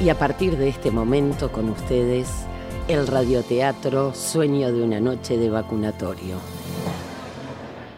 Y 0.00 0.10
a 0.10 0.14
partir 0.16 0.56
de 0.56 0.68
este 0.68 0.92
momento 0.92 1.50
con 1.50 1.68
ustedes, 1.70 2.28
el 2.86 3.08
radioteatro 3.08 4.14
Sueño 4.14 4.72
de 4.72 4.84
una 4.84 5.00
noche 5.00 5.36
de 5.36 5.50
vacunatorio. 5.50 6.36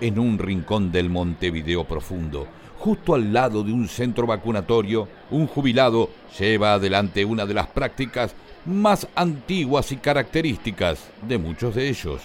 En 0.00 0.18
un 0.18 0.38
rincón 0.38 0.90
del 0.90 1.10
Montevideo 1.10 1.84
profundo, 1.84 2.46
justo 2.78 3.14
al 3.14 3.34
lado 3.34 3.62
de 3.62 3.72
un 3.72 3.86
centro 3.86 4.26
vacunatorio, 4.26 5.08
un 5.30 5.46
jubilado 5.46 6.08
lleva 6.38 6.72
adelante 6.72 7.22
una 7.22 7.44
de 7.44 7.52
las 7.52 7.66
prácticas 7.66 8.34
más 8.64 9.06
antiguas 9.14 9.92
y 9.92 9.96
características 9.96 11.00
de 11.28 11.36
muchos 11.36 11.74
de 11.74 11.90
ellos, 11.90 12.22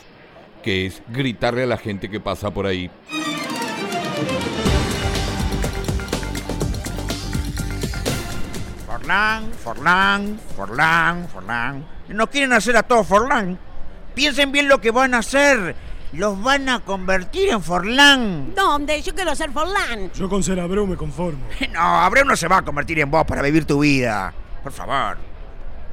que 0.63 0.85
es 0.85 1.03
gritarle 1.09 1.63
a 1.63 1.67
la 1.67 1.77
gente 1.77 2.09
que 2.09 2.21
pasa 2.21 2.49
por 2.49 2.65
ahí. 2.65 2.89
Forlán, 9.05 9.51
Forlán, 9.53 10.39
Forlán, 10.55 11.29
Forlán. 11.29 11.85
No 12.07 12.25
quieren 12.25 12.53
hacer 12.53 12.75
a 12.75 12.81
todo 12.81 13.03
Forlán. 13.03 13.59
Piensen 14.15 14.51
bien 14.51 14.67
lo 14.67 14.81
que 14.81 14.89
van 14.89 15.13
a 15.13 15.19
hacer. 15.19 15.75
Los 16.13 16.41
van 16.41 16.67
a 16.69 16.79
convertir 16.79 17.49
en 17.49 17.61
Forlán. 17.61 18.55
¿Dónde? 18.55 18.99
Yo 19.03 19.13
quiero 19.13 19.35
ser 19.35 19.51
Forlán. 19.51 20.11
Yo 20.15 20.27
con 20.27 20.41
ser 20.41 20.59
Abreu 20.59 20.87
me 20.87 20.97
conformo. 20.97 21.37
No, 21.71 21.81
Abreu 21.81 22.25
no 22.25 22.35
se 22.35 22.47
va 22.47 22.57
a 22.57 22.61
convertir 22.63 22.97
en 22.97 23.11
vos 23.11 23.25
para 23.25 23.43
vivir 23.43 23.65
tu 23.65 23.81
vida. 23.81 24.33
Por 24.63 24.71
favor. 24.71 25.19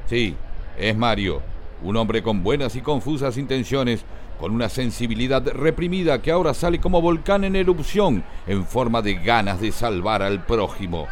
Sí, 0.09 0.35
es 0.75 0.97
Mario, 0.97 1.43
un 1.83 1.95
hombre 1.97 2.23
con 2.23 2.41
buenas 2.41 2.75
y 2.75 2.81
confusas 2.81 3.37
intenciones, 3.37 4.05
con 4.39 4.55
una 4.55 4.69
sensibilidad 4.69 5.47
reprimida 5.49 6.19
que 6.19 6.31
ahora 6.31 6.55
sale 6.55 6.81
como 6.81 6.99
volcán 6.99 7.43
en 7.43 7.55
erupción 7.55 8.23
en 8.47 8.65
forma 8.65 9.03
de 9.03 9.13
ganas 9.13 9.61
de 9.61 9.71
salvar 9.71 10.23
al 10.23 10.43
prójimo. 10.43 11.07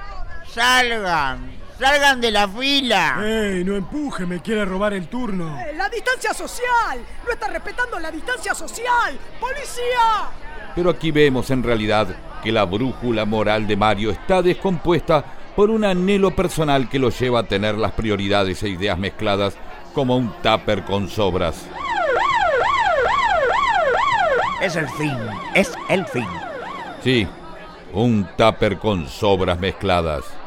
Salgan, 0.47 1.60
salgan 1.81 2.21
de 2.21 2.29
la 2.29 2.47
fila. 2.47 3.17
¡Ey, 3.23 3.63
no 3.63 3.75
empuje! 3.75 4.27
Me 4.27 4.39
quiere 4.39 4.63
robar 4.65 4.93
el 4.93 5.07
turno. 5.07 5.59
Eh, 5.59 5.73
¡La 5.75 5.89
distancia 5.89 6.31
social! 6.31 6.99
¡No 7.25 7.31
está 7.31 7.47
respetando 7.47 7.99
la 7.99 8.11
distancia 8.11 8.53
social! 8.53 9.17
¡Policía! 9.39 10.29
Pero 10.75 10.91
aquí 10.91 11.09
vemos 11.09 11.49
en 11.49 11.63
realidad 11.63 12.07
que 12.43 12.51
la 12.51 12.65
brújula 12.65 13.25
moral 13.25 13.65
de 13.65 13.75
Mario 13.75 14.11
está 14.11 14.43
descompuesta 14.43 15.25
por 15.55 15.71
un 15.71 15.83
anhelo 15.83 16.35
personal 16.35 16.87
que 16.87 16.99
lo 16.99 17.09
lleva 17.09 17.39
a 17.39 17.47
tener 17.47 17.75
las 17.75 17.93
prioridades 17.93 18.61
e 18.61 18.69
ideas 18.69 18.97
mezcladas 18.99 19.55
como 19.93 20.15
un 20.15 20.31
tupper 20.43 20.83
con 20.83 21.09
sobras. 21.09 21.65
Es 24.61 24.75
el 24.75 24.87
fin, 24.89 25.17
es 25.55 25.73
el 25.89 26.05
fin. 26.05 26.27
Sí, 27.03 27.27
un 27.91 28.29
tupper 28.37 28.77
con 28.77 29.07
sobras 29.07 29.59
mezcladas. 29.59 30.40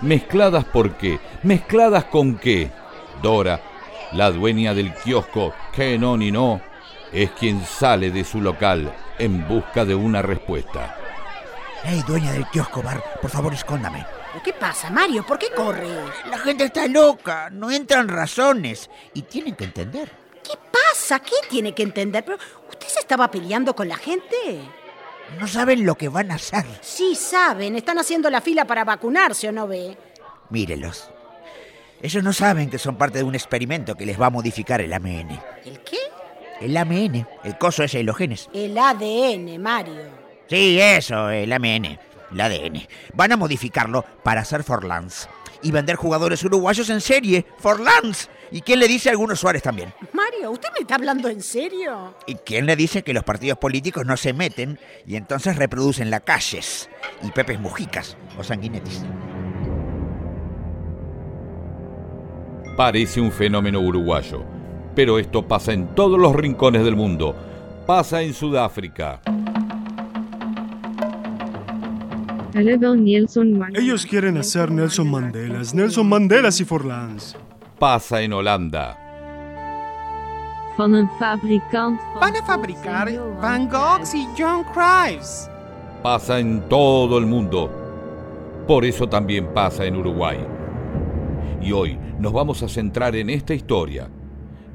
¿Mezcladas 0.00 0.64
por 0.64 0.96
qué? 0.96 1.18
¿Mezcladas 1.42 2.04
con 2.04 2.38
qué? 2.38 2.70
Dora, 3.20 3.60
la 4.12 4.30
dueña 4.30 4.72
del 4.72 4.94
kiosco, 4.94 5.52
que 5.72 5.98
no 5.98 6.16
ni 6.16 6.30
no, 6.30 6.60
es 7.12 7.30
quien 7.32 7.64
sale 7.64 8.10
de 8.10 8.24
su 8.24 8.40
local 8.40 8.94
en 9.18 9.46
busca 9.48 9.84
de 9.84 9.96
una 9.96 10.22
respuesta. 10.22 10.96
Hey, 11.82 12.02
dueña 12.06 12.32
del 12.32 12.46
kiosco 12.46 12.82
bar, 12.82 13.02
por 13.20 13.30
favor 13.30 13.52
escóndame. 13.52 14.06
¿Qué 14.44 14.52
pasa, 14.52 14.88
Mario? 14.90 15.26
¿Por 15.26 15.38
qué 15.38 15.48
corre? 15.50 15.88
La 16.30 16.38
gente 16.38 16.64
está 16.64 16.86
loca, 16.86 17.50
no 17.50 17.70
entran 17.70 18.08
razones 18.08 18.88
y 19.14 19.22
tienen 19.22 19.56
que 19.56 19.64
entender. 19.64 20.10
¿Qué 20.44 20.54
pasa? 20.70 21.18
¿Qué 21.18 21.34
tiene 21.50 21.74
que 21.74 21.82
entender? 21.82 22.24
Pero 22.24 22.38
¿usted 22.68 22.86
se 22.86 23.00
estaba 23.00 23.30
peleando 23.30 23.74
con 23.74 23.88
la 23.88 23.96
gente? 23.96 24.60
No 25.38 25.46
saben 25.46 25.84
lo 25.84 25.96
que 25.96 26.08
van 26.08 26.30
a 26.30 26.36
hacer. 26.36 26.64
Sí 26.80 27.14
saben, 27.14 27.76
están 27.76 27.98
haciendo 27.98 28.30
la 28.30 28.40
fila 28.40 28.64
para 28.64 28.84
vacunarse 28.84 29.48
o 29.48 29.52
no 29.52 29.68
ve. 29.68 29.96
Mírelos. 30.50 31.10
Ellos 32.00 32.22
no 32.22 32.32
saben 32.32 32.70
que 32.70 32.78
son 32.78 32.96
parte 32.96 33.18
de 33.18 33.24
un 33.24 33.34
experimento 33.34 33.94
que 33.94 34.06
les 34.06 34.20
va 34.20 34.26
a 34.26 34.30
modificar 34.30 34.80
el 34.80 34.92
AMN. 34.92 35.40
¿El 35.64 35.80
qué? 35.80 35.98
El 36.60 36.76
AMN, 36.76 37.26
el 37.44 37.58
coso 37.58 37.82
ese 37.84 37.98
de 37.98 38.04
los 38.04 38.16
genes. 38.16 38.48
El 38.52 38.76
ADN, 38.78 39.60
Mario. 39.60 40.02
Sí, 40.48 40.80
eso, 40.80 41.28
el 41.30 41.52
AMN, 41.52 41.98
el 42.32 42.40
ADN. 42.40 42.86
Van 43.14 43.32
a 43.32 43.36
modificarlo 43.36 44.04
para 44.22 44.40
hacer 44.40 44.64
Forlans 44.64 45.28
y 45.62 45.72
vender 45.72 45.96
jugadores 45.96 46.42
uruguayos 46.44 46.88
en 46.90 47.00
serie. 47.00 47.44
Forlans. 47.58 48.30
¿Y 48.50 48.62
quién 48.62 48.78
le 48.78 48.88
dice 48.88 49.08
a 49.08 49.12
algunos 49.12 49.40
Suárez 49.40 49.62
también? 49.62 49.92
Mario, 50.38 50.52
¿usted 50.52 50.68
me 50.74 50.80
está 50.80 50.94
hablando 50.94 51.28
en 51.28 51.42
serio? 51.42 52.14
¿Y 52.26 52.34
quién 52.36 52.66
le 52.66 52.76
dice 52.76 53.02
que 53.02 53.12
los 53.12 53.24
partidos 53.24 53.58
políticos 53.58 54.06
no 54.06 54.16
se 54.16 54.32
meten 54.32 54.78
y 55.06 55.16
entonces 55.16 55.56
reproducen 55.56 56.10
la 56.10 56.20
calles 56.20 56.88
y 57.22 57.30
Pepes 57.30 57.58
Mujicas 57.58 58.16
o 58.38 58.44
Sanguinetis? 58.44 59.04
Parece 62.76 63.20
un 63.20 63.32
fenómeno 63.32 63.80
uruguayo, 63.80 64.44
pero 64.94 65.18
esto 65.18 65.46
pasa 65.46 65.72
en 65.72 65.94
todos 65.94 66.18
los 66.18 66.34
rincones 66.34 66.84
del 66.84 66.94
mundo. 66.94 67.34
Pasa 67.86 68.22
en 68.22 68.32
Sudáfrica. 68.32 69.20
Ellos 73.74 74.06
quieren 74.06 74.36
hacer 74.36 74.70
Nelson 74.70 75.10
Mandelas, 75.10 75.74
Nelson 75.74 76.08
Mandelas 76.08 76.60
y 76.60 76.64
Forlans. 76.64 77.36
Pasa 77.78 78.20
en 78.22 78.32
Holanda. 78.32 79.07
Van 80.78 80.92
een 80.92 81.08
fabrikant 81.18 82.00
Van 82.20 82.36
a 82.36 82.42
fabricar 82.44 83.10
Van 83.40 83.68
Goghs 83.68 84.14
y 84.14 84.28
John 84.36 84.64
Cruyffs. 84.72 85.50
Pasa 86.02 86.38
en 86.38 86.68
todo 86.68 87.18
el 87.18 87.26
mundo. 87.26 87.68
Por 88.64 88.84
eso 88.84 89.08
también 89.08 89.52
pasa 89.52 89.86
en 89.86 89.96
Uruguay. 89.96 90.38
Y 91.60 91.72
hoy 91.72 91.98
nos 92.20 92.32
vamos 92.32 92.62
a 92.62 92.68
centrar 92.68 93.16
en 93.16 93.28
esta 93.28 93.54
historia, 93.54 94.08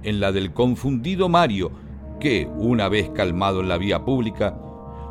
en 0.04 0.20
la 0.20 0.34
del 0.34 0.52
confundido 0.52 1.30
Mario, 1.30 1.72
que, 2.20 2.50
una 2.58 2.90
vez 2.90 3.10
calmado 3.12 3.62
en 3.62 3.70
la 3.70 3.78
vía 3.78 4.04
pública, 4.04 4.58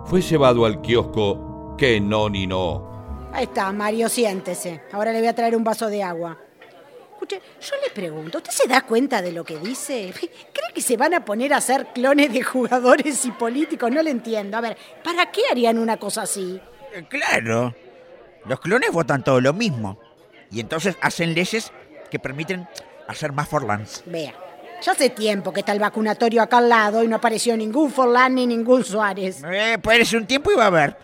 fue 0.05 0.21
llevado 0.21 0.67
al 0.67 0.83
kiosco 0.83 1.75
que 1.79 2.03
no 2.03 2.29
ni 2.29 2.47
no. 2.47 3.31
Ahí 3.33 3.45
está, 3.45 3.73
Mario, 3.73 4.11
siéntese. 4.11 4.83
Ahora 4.93 5.13
le 5.13 5.21
voy 5.21 5.29
a 5.29 5.35
traer 5.35 5.57
un 5.57 5.65
vaso 5.65 5.87
de 5.87 6.03
agua. 6.03 6.37
Escuche, 7.23 7.41
yo 7.61 7.77
le 7.85 7.91
pregunto, 7.95 8.39
¿usted 8.39 8.51
se 8.51 8.67
da 8.69 8.81
cuenta 8.81 9.23
de 9.23 9.31
lo 9.31 9.45
que 9.45 9.57
dice? 9.59 10.13
¿Cree 10.53 10.73
que 10.75 10.81
se 10.81 10.97
van 10.97 11.15
a 11.15 11.25
poner 11.25 11.53
a 11.55 11.59
hacer 11.59 11.87
clones 11.95 12.33
de 12.33 12.43
jugadores 12.43 13.25
y 13.25 13.31
políticos? 13.31 13.93
No 13.93 14.03
le 14.03 14.11
entiendo. 14.11 14.57
A 14.57 14.61
ver, 14.61 14.77
¿para 15.05 15.31
qué 15.31 15.43
harían 15.49 15.79
una 15.79 15.99
cosa 15.99 16.23
así? 16.23 16.61
Eh, 16.93 17.05
Claro. 17.09 17.75
Los 18.45 18.59
clones 18.59 18.91
votan 18.91 19.23
todo 19.23 19.41
lo 19.41 19.53
mismo. 19.53 20.01
Y 20.51 20.59
entonces 20.59 20.97
hacen 21.01 21.33
leyes 21.33 21.71
que 22.11 22.19
permiten 22.19 22.67
hacer 23.07 23.31
más 23.31 23.49
Forlans. 23.49 24.03
Vea, 24.07 24.35
ya 24.83 24.91
hace 24.91 25.09
tiempo 25.11 25.53
que 25.53 25.61
está 25.61 25.71
el 25.71 25.79
vacunatorio 25.79 26.43
acá 26.43 26.59
al 26.59 26.69
lado 26.69 27.05
y 27.05 27.09
no 27.09 27.15
apareció 27.15 27.57
ningún 27.57 27.93
Forlán 27.93 28.35
ni 28.35 28.49
ningún 28.49 28.83
Suárez. 28.83 29.45
Eh, 29.45 29.79
puede 29.81 30.05
un 30.17 30.27
tiempo 30.27 30.51
y 30.51 30.57
va 30.57 30.65
a 30.65 30.67
haber. 30.67 30.97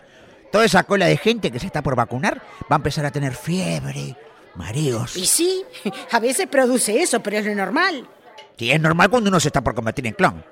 Toda 0.51 0.65
esa 0.65 0.83
cola 0.83 1.05
de 1.05 1.15
gente 1.15 1.49
que 1.49 1.59
se 1.59 1.67
está 1.67 1.81
por 1.81 1.95
vacunar 1.95 2.41
va 2.69 2.75
a 2.75 2.77
empezar 2.77 3.05
a 3.05 3.11
tener 3.11 3.35
fiebre, 3.35 4.17
mareos. 4.55 5.15
Y 5.17 5.25
sí, 5.25 5.63
a 6.11 6.19
veces 6.19 6.47
produce 6.47 7.01
eso, 7.01 7.19
pero 7.21 7.37
es 7.37 7.45
lo 7.45 7.55
normal. 7.55 8.07
Sí, 8.57 8.71
es 8.71 8.79
normal 8.79 9.09
cuando 9.09 9.29
uno 9.29 9.39
se 9.39 9.47
está 9.49 9.61
por 9.61 9.73
convertir 9.73 10.05
en 10.07 10.13
clon. 10.13 10.43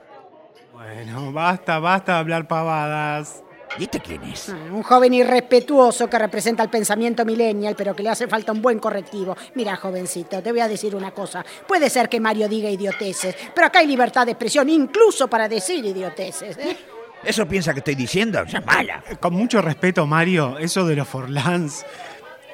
Bueno, 0.73 1.31
basta, 1.31 1.79
basta 1.79 2.13
de 2.13 2.19
hablar 2.19 2.47
pavadas. 2.47 3.43
¿Y 3.77 3.83
este 3.83 3.99
quién 3.99 4.23
es? 4.23 4.49
Ah, 4.49 4.55
Un 4.71 4.81
joven 4.81 5.13
irrespetuoso 5.13 6.09
que 6.09 6.17
representa 6.17 6.63
el 6.63 6.69
pensamiento 6.69 7.25
millennial, 7.25 7.75
pero 7.77 7.93
que 7.95 8.01
le 8.01 8.09
hace 8.09 8.27
falta 8.27 8.51
un 8.53 8.61
buen 8.61 8.79
correctivo. 8.79 9.35
Mira, 9.55 9.75
jovencito, 9.75 10.41
te 10.41 10.51
voy 10.51 10.61
a 10.61 10.67
decir 10.67 10.95
una 10.95 11.11
cosa. 11.11 11.45
Puede 11.67 11.89
ser 11.89 12.07
que 12.07 12.19
Mario 12.19 12.47
diga 12.47 12.69
idioteces, 12.69 13.35
pero 13.53 13.67
acá 13.67 13.79
hay 13.79 13.87
libertad 13.87 14.25
de 14.25 14.31
expresión 14.31 14.69
incluso 14.69 15.27
para 15.27 15.49
decir 15.49 15.83
idioteces. 15.83 16.57
¿eh? 16.57 16.77
¿Eso 17.23 17.45
piensa 17.47 17.73
que 17.73 17.79
estoy 17.79 17.95
diciendo? 17.95 18.43
Ya 18.45 18.61
mala. 18.61 19.03
Con 19.19 19.33
mucho 19.33 19.61
respeto, 19.61 20.07
Mario, 20.07 20.57
eso 20.57 20.85
de 20.85 20.95
los 20.95 21.07
Forlans. 21.07 21.85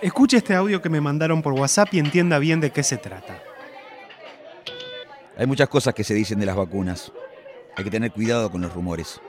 Escuche 0.03 0.35
este 0.35 0.53
audio 0.53 0.81
que 0.81 0.89
me 0.89 0.99
mandaron 0.99 1.41
por 1.41 1.53
WhatsApp 1.53 1.93
y 1.93 1.99
entienda 1.99 2.37
bien 2.37 2.59
de 2.59 2.71
qué 2.71 2.83
se 2.83 2.97
trata. 2.97 3.41
Hay 5.37 5.47
muchas 5.47 5.69
cosas 5.69 5.93
que 5.93 6.03
se 6.03 6.13
dicen 6.13 6.41
de 6.41 6.45
las 6.45 6.57
vacunas. 6.57 7.13
Hay 7.77 7.85
que 7.85 7.89
tener 7.89 8.11
cuidado 8.11 8.51
con 8.51 8.59
los 8.59 8.73
rumores. 8.73 9.21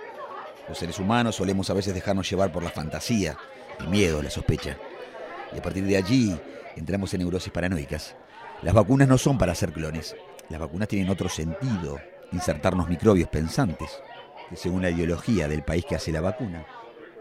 Los 0.68 0.76
seres 0.76 0.98
humanos 0.98 1.36
solemos 1.36 1.70
a 1.70 1.74
veces 1.74 1.94
dejarnos 1.94 2.28
llevar 2.28 2.50
por 2.50 2.64
la 2.64 2.70
fantasía, 2.70 3.36
el 3.78 3.86
miedo, 3.86 4.20
la 4.20 4.30
sospecha. 4.30 4.76
Y 5.54 5.58
a 5.60 5.62
partir 5.62 5.84
de 5.84 5.96
allí 5.96 6.36
entramos 6.74 7.14
en 7.14 7.20
neurosis 7.20 7.52
paranoicas. 7.52 8.16
Las 8.62 8.74
vacunas 8.74 9.06
no 9.06 9.16
son 9.16 9.38
para 9.38 9.52
hacer 9.52 9.72
clones. 9.72 10.16
Las 10.48 10.58
vacunas 10.58 10.88
tienen 10.88 11.08
otro 11.08 11.28
sentido, 11.28 12.00
insertarnos 12.32 12.88
microbios 12.88 13.28
pensantes, 13.28 13.90
que 14.50 14.56
según 14.56 14.82
la 14.82 14.90
ideología 14.90 15.46
del 15.46 15.62
país 15.62 15.84
que 15.84 15.94
hace 15.94 16.10
la 16.10 16.20
vacuna, 16.20 16.66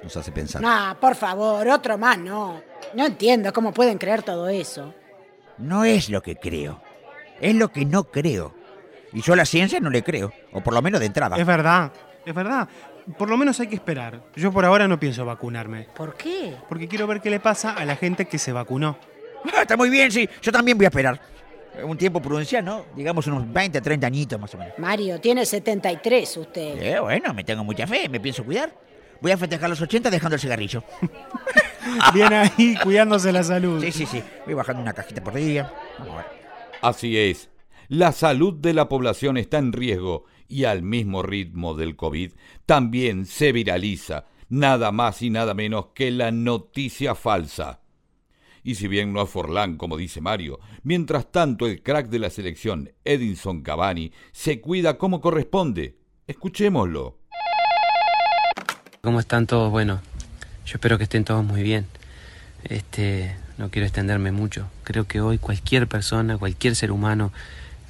nos 0.03 0.15
hace 0.17 0.31
pensar. 0.31 0.61
Ah, 0.65 0.95
por 0.99 1.15
favor, 1.15 1.67
otro 1.67 1.97
más, 1.97 2.17
no. 2.17 2.61
No 2.93 3.05
entiendo 3.05 3.51
cómo 3.53 3.71
pueden 3.73 3.97
creer 3.97 4.21
todo 4.23 4.49
eso. 4.49 4.93
No 5.57 5.85
es 5.85 6.09
lo 6.09 6.21
que 6.21 6.35
creo. 6.35 6.81
Es 7.39 7.55
lo 7.55 7.71
que 7.71 7.85
no 7.85 8.05
creo. 8.05 8.53
Y 9.13 9.21
yo 9.21 9.33
a 9.33 9.35
la 9.35 9.45
ciencia 9.45 9.79
no 9.79 9.89
le 9.89 10.03
creo. 10.03 10.31
O 10.51 10.61
por 10.61 10.73
lo 10.73 10.81
menos 10.81 10.99
de 10.99 11.05
entrada. 11.07 11.37
Es 11.37 11.45
verdad, 11.45 11.91
es 12.25 12.33
verdad. 12.33 12.67
Por 13.17 13.29
lo 13.29 13.37
menos 13.37 13.59
hay 13.59 13.67
que 13.67 13.75
esperar. 13.75 14.21
Yo 14.35 14.51
por 14.51 14.65
ahora 14.65 14.87
no 14.87 14.99
pienso 14.99 15.25
vacunarme. 15.25 15.87
¿Por 15.95 16.15
qué? 16.15 16.55
Porque 16.69 16.87
quiero 16.87 17.05
ver 17.07 17.21
qué 17.21 17.29
le 17.29 17.39
pasa 17.39 17.73
a 17.73 17.85
la 17.85 17.95
gente 17.95 18.25
que 18.25 18.37
se 18.37 18.51
vacunó. 18.51 18.97
Ah, 19.53 19.61
Está 19.61 19.75
muy 19.77 19.89
bien, 19.89 20.11
sí. 20.11 20.27
Yo 20.41 20.51
también 20.51 20.77
voy 20.77 20.85
a 20.85 20.89
esperar. 20.89 21.19
Un 21.83 21.97
tiempo 21.97 22.21
prudencial, 22.21 22.63
¿no? 22.63 22.85
Digamos 22.95 23.25
unos 23.27 23.51
20, 23.51 23.81
30 23.81 24.07
añitos 24.07 24.39
más 24.39 24.53
o 24.53 24.57
menos. 24.57 24.77
Mario, 24.77 25.19
tiene 25.19 25.45
73 25.45 26.37
usted. 26.37 26.81
Eh, 26.81 26.99
bueno, 26.99 27.33
me 27.33 27.43
tengo 27.43 27.63
mucha 27.63 27.87
fe, 27.87 28.07
me 28.07 28.19
pienso 28.19 28.43
cuidar. 28.45 28.71
Voy 29.23 29.31
a 29.31 29.37
festejar 29.37 29.69
los 29.69 29.79
80 29.79 30.09
dejando 30.09 30.35
el 30.35 30.41
cigarrillo. 30.41 30.83
Bien 32.13 32.33
ahí, 32.33 32.75
cuidándose 32.83 33.31
la 33.31 33.41
salud. 33.41 33.81
Sí, 33.81 33.93
sí, 33.93 34.05
sí. 34.05 34.21
Voy 34.43 34.53
bajando 34.53 34.81
una 34.81 34.91
cajita 34.91 35.23
por 35.23 35.33
día. 35.33 35.71
Vamos 35.97 36.15
a 36.15 36.17
ver. 36.17 36.25
Así 36.81 37.17
es, 37.17 37.49
la 37.87 38.11
salud 38.11 38.53
de 38.55 38.73
la 38.73 38.89
población 38.89 39.37
está 39.37 39.59
en 39.59 39.71
riesgo 39.71 40.25
y 40.49 40.65
al 40.65 40.83
mismo 40.83 41.23
ritmo 41.23 41.73
del 41.73 41.95
COVID 41.95 42.33
también 42.65 43.25
se 43.25 43.53
viraliza 43.53 44.25
nada 44.49 44.91
más 44.91 45.21
y 45.21 45.29
nada 45.29 45.53
menos 45.53 45.87
que 45.95 46.11
la 46.11 46.31
noticia 46.31 47.15
falsa. 47.15 47.79
Y 48.61 48.75
si 48.75 48.89
bien 48.89 49.13
no 49.13 49.21
es 49.21 49.29
Forlán, 49.29 49.77
como 49.77 49.95
dice 49.95 50.19
Mario, 50.19 50.59
mientras 50.83 51.31
tanto 51.31 51.65
el 51.65 51.81
crack 51.81 52.09
de 52.09 52.19
la 52.19 52.29
selección, 52.29 52.91
Edinson 53.05 53.61
Cavani, 53.61 54.11
se 54.33 54.59
cuida 54.59 54.97
como 54.97 55.21
corresponde. 55.21 55.97
Escuchémoslo. 56.27 57.22
¿Cómo 59.05 59.19
están 59.19 59.47
todos? 59.47 59.69
Bueno, 59.69 59.99
yo 60.65 60.75
espero 60.75 60.97
que 60.97 61.03
estén 61.03 61.25
todos 61.25 61.43
muy 61.43 61.61
bien. 61.61 61.85
Este, 62.63 63.35
no 63.57 63.69
quiero 63.69 63.85
extenderme 63.85 64.31
mucho. 64.31 64.69
Creo 64.85 65.03
que 65.07 65.19
hoy 65.19 65.39
cualquier 65.39 65.89
persona, 65.89 66.37
cualquier 66.37 66.73
ser 66.77 66.89
humano, 66.89 67.33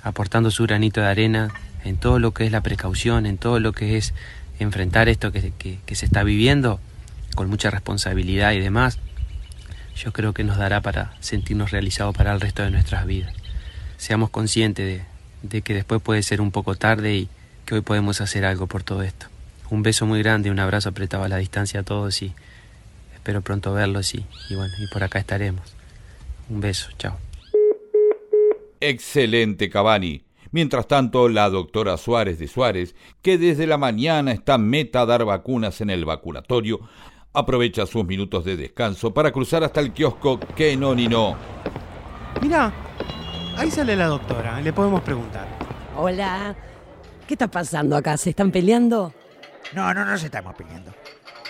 aportando 0.01 0.49
su 0.49 0.63
granito 0.63 1.01
de 1.01 1.07
arena 1.07 1.53
en 1.83 1.97
todo 1.97 2.17
lo 2.17 2.33
que 2.33 2.47
es 2.47 2.51
la 2.51 2.61
precaución, 2.61 3.27
en 3.27 3.37
todo 3.37 3.59
lo 3.59 3.73
que 3.73 3.95
es 3.95 4.15
enfrentar 4.57 5.07
esto 5.07 5.31
que, 5.31 5.51
se 5.93 6.05
está 6.07 6.23
viviendo, 6.23 6.79
con 7.35 7.47
mucha 7.47 7.69
responsabilidad 7.69 8.53
y 8.53 8.59
demás, 8.59 8.97
yo 9.95 10.13
creo 10.13 10.33
que 10.33 10.43
nos 10.43 10.57
dará 10.57 10.81
para 10.81 11.13
sentirnos 11.19 11.69
realizados 11.69 12.17
para 12.17 12.33
el 12.33 12.41
resto 12.41 12.63
de 12.63 12.71
nuestras 12.71 13.05
vidas. 13.05 13.35
Seamos 13.97 14.31
conscientes 14.31 15.03
de 15.43 15.61
que 15.61 15.75
después 15.75 16.01
puede 16.01 16.23
ser 16.23 16.41
un 16.41 16.49
poco 16.49 16.73
tarde 16.73 17.13
y 17.13 17.29
que 17.67 17.75
hoy 17.75 17.81
podemos 17.81 18.19
hacer 18.19 18.45
algo 18.45 18.65
por 18.65 18.81
todo 18.81 19.03
esto. 19.03 19.27
Un 19.73 19.81
beso 19.81 20.05
muy 20.05 20.21
grande, 20.21 20.51
un 20.51 20.59
abrazo 20.59 20.89
apretado 20.89 21.23
a 21.23 21.27
la 21.27 21.37
distancia 21.37 21.79
a 21.79 21.83
todos 21.83 22.21
y 22.21 22.31
espero 23.15 23.41
pronto 23.41 23.73
verlos 23.73 24.13
y, 24.13 24.23
y 24.51 24.55
bueno, 24.55 24.71
y 24.77 24.85
por 24.93 25.01
acá 25.01 25.17
estaremos. 25.17 25.63
Un 26.47 26.61
beso, 26.61 26.91
chao. 26.99 27.17
Excelente 28.79 29.71
Cavani. 29.71 30.21
Mientras 30.51 30.87
tanto, 30.87 31.27
la 31.27 31.49
doctora 31.49 31.97
Suárez 31.97 32.37
de 32.37 32.47
Suárez, 32.47 32.93
que 33.23 33.39
desde 33.39 33.65
la 33.65 33.79
mañana 33.79 34.31
está 34.31 34.59
meta 34.59 35.01
a 35.01 35.05
dar 35.07 35.25
vacunas 35.25 35.81
en 35.81 35.89
el 35.89 36.05
vacunatorio, 36.05 36.79
aprovecha 37.33 37.87
sus 37.87 38.05
minutos 38.05 38.45
de 38.45 38.55
descanso 38.55 39.11
para 39.11 39.31
cruzar 39.31 39.63
hasta 39.63 39.79
el 39.79 39.91
kiosco 39.91 40.39
que 40.55 40.77
no 40.77 40.93
ni 40.93 41.07
no. 41.07 41.35
Mira, 42.43 42.71
ahí 43.57 43.71
sale 43.71 43.95
la 43.95 44.05
doctora, 44.05 44.61
le 44.61 44.71
podemos 44.71 45.01
preguntar. 45.01 45.47
Hola. 45.97 46.55
¿Qué 47.27 47.33
está 47.33 47.47
pasando 47.47 47.95
acá? 47.95 48.17
¿Se 48.17 48.29
están 48.29 48.51
peleando? 48.51 49.11
No, 49.73 49.93
no 49.93 50.05
nos 50.05 50.23
estamos 50.23 50.55
peleando. 50.55 50.93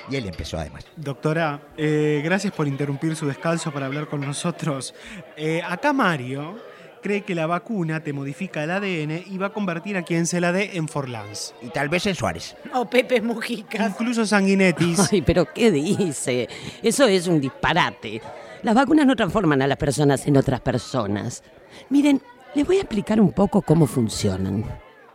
Y 0.10 0.15
él 0.15 0.27
empezó 0.27 0.57
además. 0.57 0.86
Doctora, 0.95 1.62
eh, 1.77 2.21
gracias 2.24 2.54
por 2.54 2.68
interrumpir 2.68 3.15
su 3.15 3.25
descanso 3.25 3.71
para 3.71 3.86
hablar 3.86 4.07
con 4.07 4.21
nosotros. 4.21 4.94
Eh, 5.38 5.62
acá 5.65 5.94
Mario 5.94 6.57
cree 7.01 7.21
que 7.21 7.36
la 7.36 7.45
vacuna 7.45 8.01
te 8.01 8.13
modifica 8.13 8.63
el 8.63 8.71
ADN 8.71 9.24
y 9.27 9.38
va 9.38 9.48
a 9.48 9.54
convertir 9.54 9.98
a 9.98 10.04
quien 10.04 10.25
se 10.25 10.42
la 10.42 10.51
dé 10.51 10.77
en 10.77 10.88
Forlans. 10.88 11.54
Y 11.62 11.68
tal 11.68 11.89
vez 11.89 12.06
en 12.07 12.15
Suárez. 12.15 12.56
O 12.74 12.86
Pepe 12.89 13.21
Mujica. 13.21 13.88
Incluso 13.88 14.25
Sanguinetis. 14.25 15.12
Ay, 15.12 15.21
pero 15.21 15.45
¿qué 15.54 15.69
dice? 15.71 16.48
Eso 16.81 17.06
es 17.06 17.27
un 17.27 17.39
disparate. 17.39 18.21
Las 18.63 18.75
vacunas 18.75 19.06
no 19.06 19.16
transforman 19.16 19.62
a 19.62 19.68
las 19.68 19.77
personas 19.77 20.25
en 20.25 20.38
otras 20.38 20.62
personas. 20.62 21.44
Miren, 21.89 22.21
les 22.56 22.66
voy 22.66 22.77
a 22.77 22.81
explicar 22.81 23.19
un 23.19 23.33
poco 23.33 23.62
cómo 23.62 23.86
funcionan. 23.86 24.63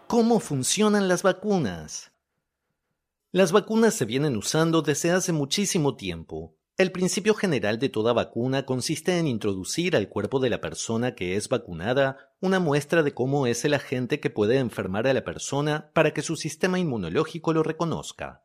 ¿Cómo 0.06 0.40
funcionan 0.40 1.08
las 1.08 1.22
vacunas? 1.22 2.10
Las 3.30 3.52
vacunas 3.52 3.92
se 3.92 4.06
vienen 4.06 4.38
usando 4.38 4.80
desde 4.80 5.10
hace 5.10 5.34
muchísimo 5.34 5.96
tiempo. 5.96 6.56
El 6.78 6.92
principio 6.92 7.34
general 7.34 7.78
de 7.78 7.90
toda 7.90 8.14
vacuna 8.14 8.64
consiste 8.64 9.18
en 9.18 9.26
introducir 9.26 9.96
al 9.96 10.08
cuerpo 10.08 10.40
de 10.40 10.48
la 10.48 10.62
persona 10.62 11.14
que 11.14 11.36
es 11.36 11.50
vacunada 11.50 12.32
una 12.40 12.58
muestra 12.58 13.02
de 13.02 13.12
cómo 13.12 13.46
es 13.46 13.66
el 13.66 13.74
agente 13.74 14.18
que 14.18 14.30
puede 14.30 14.56
enfermar 14.56 15.06
a 15.06 15.12
la 15.12 15.24
persona 15.24 15.90
para 15.92 16.14
que 16.14 16.22
su 16.22 16.36
sistema 16.36 16.78
inmunológico 16.78 17.52
lo 17.52 17.62
reconozca. 17.62 18.44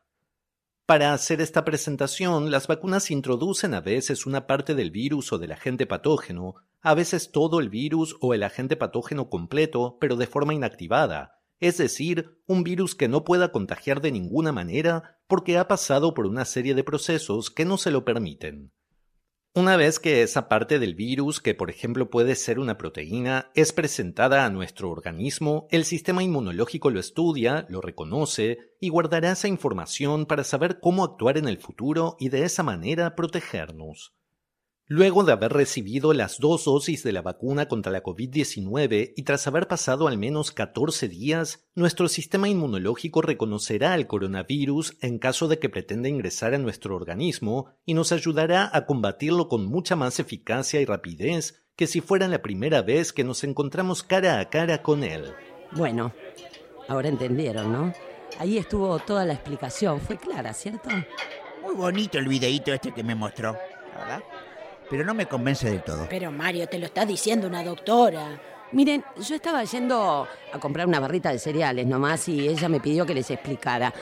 Para 0.86 1.14
hacer 1.14 1.40
esta 1.40 1.64
presentación, 1.64 2.52
las 2.52 2.68
vacunas 2.68 3.10
introducen 3.10 3.76
a 3.76 3.80
veces 3.80 4.26
una 4.26 4.48
parte 4.48 4.76
del 4.76 4.92
virus 4.92 5.32
o 5.32 5.38
del 5.38 5.54
agente 5.54 5.86
patógeno, 5.86 6.56
a 6.82 6.94
veces 6.94 7.32
todo 7.32 7.62
el 7.62 7.70
virus 7.70 8.18
o 8.20 8.34
el 8.34 8.44
agente 8.44 8.76
patógeno 8.76 9.30
completo, 9.30 9.98
pero 10.02 10.18
de 10.18 10.28
forma 10.28 10.54
inactivada, 10.54 11.40
es 11.64 11.78
decir, 11.78 12.42
un 12.46 12.64
virus 12.64 12.94
que 12.94 13.08
no 13.08 13.24
pueda 13.24 13.54
contagiar 13.54 14.02
de 14.02 14.12
ninguna 14.12 14.52
manera 14.52 15.18
porque 15.28 15.58
ha 15.58 15.70
pasado 15.70 16.14
por 16.14 16.26
una 16.26 16.44
serie 16.44 16.76
de 16.76 16.84
procesos 16.84 17.50
que 17.50 17.64
no 17.64 17.78
se 17.78 17.90
lo 17.90 18.04
permiten. 18.04 18.74
Una 19.56 19.78
vez 19.78 20.00
que 20.00 20.24
esa 20.24 20.50
parte 20.50 20.78
del 20.78 20.94
virus, 20.94 21.40
que 21.40 21.56
por 21.56 21.70
ejemplo 21.70 22.10
puede 22.10 22.36
ser 22.36 22.60
una 22.60 22.78
proteína, 22.78 23.50
es 23.56 23.72
presentada 23.72 24.44
a 24.44 24.50
nuestro 24.50 24.90
organismo, 24.90 25.68
el 25.72 25.86
sistema 25.86 26.22
inmunológico 26.22 26.90
lo 26.90 27.00
estudia, 27.00 27.66
lo 27.70 27.80
reconoce 27.80 28.58
y 28.82 28.90
guardará 28.90 29.32
esa 29.32 29.48
información 29.48 30.26
para 30.26 30.44
saber 30.44 30.82
cómo 30.82 31.06
actuar 31.06 31.38
en 31.38 31.48
el 31.48 31.60
futuro 31.60 32.18
y 32.20 32.28
de 32.28 32.44
esa 32.44 32.64
manera 32.64 33.16
protegernos. 33.16 34.14
Luego 34.88 35.24
de 35.24 35.32
haber 35.32 35.54
recibido 35.54 36.12
las 36.12 36.40
dos 36.40 36.66
dosis 36.66 37.04
de 37.04 37.14
la 37.14 37.22
vacuna 37.22 37.70
contra 37.70 37.90
la 37.90 38.04
COVID-19 38.04 39.14
y 39.16 39.24
tras 39.24 39.48
haber 39.48 39.70
pasado 39.70 40.10
al 40.10 40.18
menos 40.18 40.52
14 40.52 41.08
días, 41.08 41.66
nuestro 41.74 42.10
sistema 42.10 42.50
inmunológico 42.50 43.22
reconocerá 43.22 43.94
al 43.94 44.08
coronavirus 44.08 44.98
en 45.00 45.20
caso 45.20 45.48
de 45.48 45.58
que 45.58 45.70
pretenda 45.70 46.10
ingresar 46.10 46.54
a 46.54 46.58
nuestro 46.58 46.98
organismo 46.98 47.70
y 47.86 47.94
nos 47.94 48.12
ayudará 48.12 48.70
a 48.74 48.86
combatirlo 48.86 49.48
con 49.48 49.66
mucha 49.66 49.96
más 49.96 50.20
eficacia 50.20 50.82
y 50.82 50.86
rapidez 50.86 51.64
que 51.78 51.88
si 51.88 52.02
fuera 52.02 52.28
la 52.28 52.42
primera 52.42 52.82
vez 52.82 53.14
que 53.14 53.24
nos 53.24 53.46
encontramos 53.46 54.04
cara 54.04 54.42
a 54.42 54.50
cara 54.50 54.82
con 54.82 55.06
él. 55.06 55.32
Bueno, 55.72 56.14
ahora 56.90 57.08
entendieron, 57.08 57.72
¿no? 57.72 57.94
Ahí 58.38 58.58
estuvo 58.58 59.00
toda 59.00 59.24
la 59.24 59.34
explicación. 59.34 60.02
Fue 60.02 60.18
clara, 60.18 60.54
¿cierto? 60.54 60.90
Muy 61.62 61.74
bonito 61.74 62.20
el 62.20 62.28
videíto 62.28 62.74
este 62.74 62.92
que 62.92 63.04
me 63.04 63.16
mostró, 63.16 63.54
la 63.94 64.00
¿verdad? 64.00 64.24
Pero 64.90 65.04
no 65.04 65.14
me 65.14 65.26
convence 65.26 65.70
del 65.70 65.84
todo. 65.84 66.08
Pero 66.10 66.32
Mario, 66.32 66.68
te 66.68 66.80
lo 66.80 66.86
está 66.86 67.06
diciendo 67.06 67.48
una 67.48 67.64
doctora. 67.64 68.40
Miren, 68.72 69.04
yo 69.20 69.36
estaba 69.36 69.64
yendo 69.64 70.28
a 70.52 70.60
comprar 70.60 70.88
una 70.88 71.00
barrita 71.00 71.32
de 71.32 71.40
cereales 71.40 71.86
nomás 71.86 72.28
y 72.28 72.48
ella 72.48 72.70
me 72.70 72.80
pidió 72.80 73.06
que 73.06 73.14
les 73.14 73.30
explicara. 73.30 73.94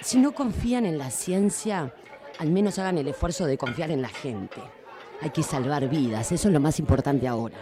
Si 0.00 0.18
no 0.18 0.32
confían 0.32 0.84
en 0.86 0.98
la 0.98 1.10
ciencia, 1.10 1.94
al 2.38 2.50
menos 2.50 2.78
hagan 2.78 2.98
el 2.98 3.08
esfuerzo 3.08 3.46
de 3.46 3.56
confiar 3.56 3.90
en 3.90 4.02
la 4.02 4.08
gente. 4.08 4.60
Hay 5.22 5.30
que 5.30 5.42
salvar 5.42 5.88
vidas, 5.88 6.32
eso 6.32 6.48
es 6.48 6.54
lo 6.54 6.60
más 6.60 6.78
importante 6.78 7.28
ahora. 7.28 7.56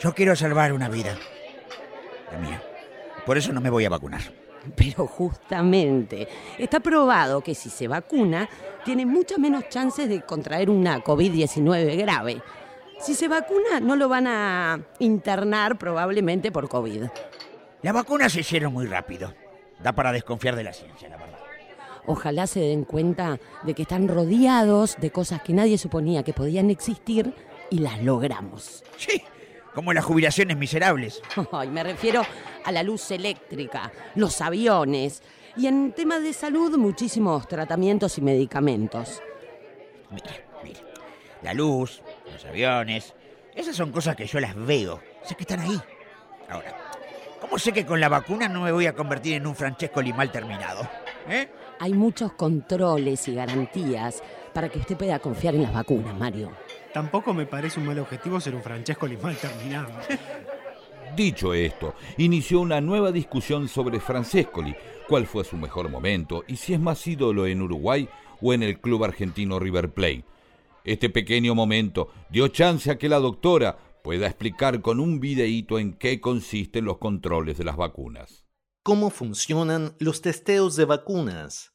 Yo 0.00 0.12
quiero 0.14 0.34
salvar 0.34 0.72
una 0.72 0.88
vida. 0.88 1.16
La 2.32 2.38
mía. 2.38 2.62
Por 3.24 3.38
eso 3.38 3.52
no 3.52 3.60
me 3.60 3.70
voy 3.70 3.84
a 3.84 3.88
vacunar. 3.88 4.43
Pero 4.76 5.06
justamente, 5.06 6.28
está 6.58 6.80
probado 6.80 7.40
que 7.40 7.54
si 7.54 7.70
se 7.70 7.88
vacuna, 7.88 8.48
tiene 8.84 9.06
muchas 9.06 9.38
menos 9.38 9.68
chances 9.68 10.08
de 10.08 10.22
contraer 10.22 10.70
una 10.70 11.02
COVID-19 11.02 11.96
grave. 11.96 12.42
Si 12.98 13.14
se 13.14 13.28
vacuna, 13.28 13.80
no 13.80 13.96
lo 13.96 14.08
van 14.08 14.26
a 14.26 14.80
internar 14.98 15.76
probablemente 15.78 16.52
por 16.52 16.68
COVID. 16.68 17.04
Las 17.82 17.94
vacunas 17.94 18.32
se 18.32 18.40
hicieron 18.40 18.72
muy 18.72 18.86
rápido. 18.86 19.34
Da 19.82 19.92
para 19.92 20.12
desconfiar 20.12 20.56
de 20.56 20.64
la 20.64 20.72
ciencia, 20.72 21.08
la 21.08 21.16
verdad. 21.16 21.38
Ojalá 22.06 22.46
se 22.46 22.60
den 22.60 22.84
cuenta 22.84 23.38
de 23.62 23.74
que 23.74 23.82
están 23.82 24.08
rodeados 24.08 24.96
de 25.00 25.10
cosas 25.10 25.42
que 25.42 25.52
nadie 25.52 25.78
suponía 25.78 26.22
que 26.22 26.32
podían 26.32 26.70
existir 26.70 27.34
y 27.70 27.78
las 27.78 28.02
logramos. 28.02 28.84
Sí, 28.96 29.22
como 29.74 29.92
las 29.92 30.04
jubilaciones 30.04 30.56
miserables. 30.56 31.20
Ay, 31.52 31.68
me 31.68 31.82
refiero 31.82 32.22
a 32.64 32.72
la 32.72 32.82
luz 32.82 33.10
eléctrica, 33.10 33.92
los 34.14 34.40
aviones 34.40 35.22
y 35.56 35.66
en 35.66 35.92
temas 35.92 36.22
de 36.22 36.32
salud 36.32 36.76
muchísimos 36.78 37.46
tratamientos 37.48 38.18
y 38.18 38.22
medicamentos. 38.22 39.22
Mira, 40.10 40.30
mira. 40.62 40.80
La 41.42 41.52
luz, 41.52 42.02
los 42.32 42.44
aviones. 42.44 43.14
Esas 43.54 43.76
son 43.76 43.92
cosas 43.92 44.16
que 44.16 44.26
yo 44.26 44.40
las 44.40 44.54
veo. 44.54 45.00
Sé 45.22 45.34
que 45.34 45.42
están 45.42 45.60
ahí. 45.60 45.80
Ahora, 46.48 46.74
¿cómo 47.40 47.58
sé 47.58 47.72
que 47.72 47.86
con 47.86 48.00
la 48.00 48.08
vacuna 48.08 48.48
no 48.48 48.62
me 48.62 48.72
voy 48.72 48.86
a 48.86 48.94
convertir 48.94 49.34
en 49.34 49.46
un 49.46 49.54
Francesco 49.54 50.02
Limal 50.02 50.32
terminado? 50.32 50.88
¿Eh? 51.28 51.48
Hay 51.80 51.92
muchos 51.92 52.32
controles 52.32 53.28
y 53.28 53.34
garantías 53.34 54.22
para 54.52 54.68
que 54.68 54.78
usted 54.78 54.96
pueda 54.96 55.18
confiar 55.18 55.54
en 55.54 55.62
las 55.62 55.72
vacunas, 55.72 56.16
Mario. 56.16 56.52
Tampoco 56.94 57.34
me 57.34 57.44
parece 57.44 57.80
un 57.80 57.86
mal 57.86 57.98
objetivo 57.98 58.40
ser 58.40 58.54
un 58.54 58.62
Francesco 58.62 59.08
Limal 59.08 59.36
terminado. 59.36 59.90
Dicho 61.16 61.52
esto, 61.52 61.96
inició 62.18 62.60
una 62.60 62.80
nueva 62.80 63.10
discusión 63.10 63.66
sobre 63.66 63.98
Francescoli, 63.98 64.76
cuál 65.08 65.26
fue 65.26 65.42
su 65.42 65.56
mejor 65.56 65.88
momento 65.88 66.44
y 66.46 66.54
si 66.54 66.72
es 66.72 66.78
más 66.78 67.04
ídolo 67.08 67.46
en 67.46 67.62
Uruguay 67.62 68.08
o 68.40 68.54
en 68.54 68.62
el 68.62 68.80
club 68.80 69.02
argentino 69.02 69.58
River 69.58 69.92
Plate. 69.92 70.24
Este 70.84 71.10
pequeño 71.10 71.56
momento 71.56 72.10
dio 72.30 72.46
chance 72.46 72.88
a 72.88 72.96
que 72.96 73.08
la 73.08 73.18
doctora 73.18 73.76
pueda 74.04 74.28
explicar 74.28 74.80
con 74.80 75.00
un 75.00 75.18
videíto 75.18 75.80
en 75.80 75.94
qué 75.94 76.20
consisten 76.20 76.84
los 76.84 76.98
controles 76.98 77.58
de 77.58 77.64
las 77.64 77.76
vacunas. 77.76 78.44
¿Cómo 78.84 79.10
funcionan 79.10 79.96
los 79.98 80.22
testeos 80.22 80.76
de 80.76 80.84
vacunas? 80.84 81.73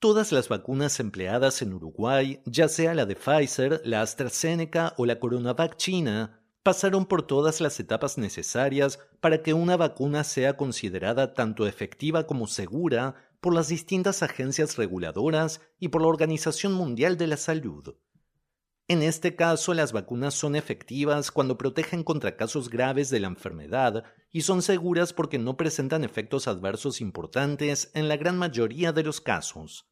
Todas 0.00 0.32
las 0.32 0.48
vacunas 0.48 0.98
empleadas 0.98 1.60
en 1.60 1.74
Uruguay, 1.74 2.40
ya 2.46 2.68
sea 2.68 2.94
la 2.94 3.04
de 3.04 3.16
Pfizer, 3.16 3.82
la 3.84 4.00
AstraZeneca 4.00 4.94
o 4.96 5.04
la 5.04 5.20
CoronaVac 5.20 5.76
china, 5.76 6.40
pasaron 6.62 7.04
por 7.04 7.26
todas 7.26 7.60
las 7.60 7.78
etapas 7.80 8.16
necesarias 8.16 8.98
para 9.20 9.42
que 9.42 9.52
una 9.52 9.76
vacuna 9.76 10.24
sea 10.24 10.56
considerada 10.56 11.34
tanto 11.34 11.66
efectiva 11.66 12.26
como 12.26 12.46
segura 12.46 13.14
por 13.42 13.52
las 13.52 13.68
distintas 13.68 14.22
agencias 14.22 14.78
reguladoras 14.78 15.60
y 15.78 15.88
por 15.88 16.00
la 16.00 16.08
Organización 16.08 16.72
Mundial 16.72 17.18
de 17.18 17.26
la 17.26 17.36
Salud. 17.36 17.94
En 18.88 19.02
este 19.02 19.36
caso, 19.36 19.74
las 19.74 19.92
vacunas 19.92 20.32
son 20.32 20.56
efectivas 20.56 21.30
cuando 21.30 21.58
protegen 21.58 22.04
contra 22.04 22.38
casos 22.38 22.70
graves 22.70 23.10
de 23.10 23.20
la 23.20 23.28
enfermedad 23.28 24.04
y 24.32 24.40
son 24.40 24.62
seguras 24.62 25.12
porque 25.12 25.38
no 25.38 25.58
presentan 25.58 26.04
efectos 26.04 26.48
adversos 26.48 27.02
importantes 27.02 27.90
en 27.92 28.08
la 28.08 28.16
gran 28.16 28.38
mayoría 28.38 28.92
de 28.92 29.02
los 29.02 29.20
casos. 29.20 29.89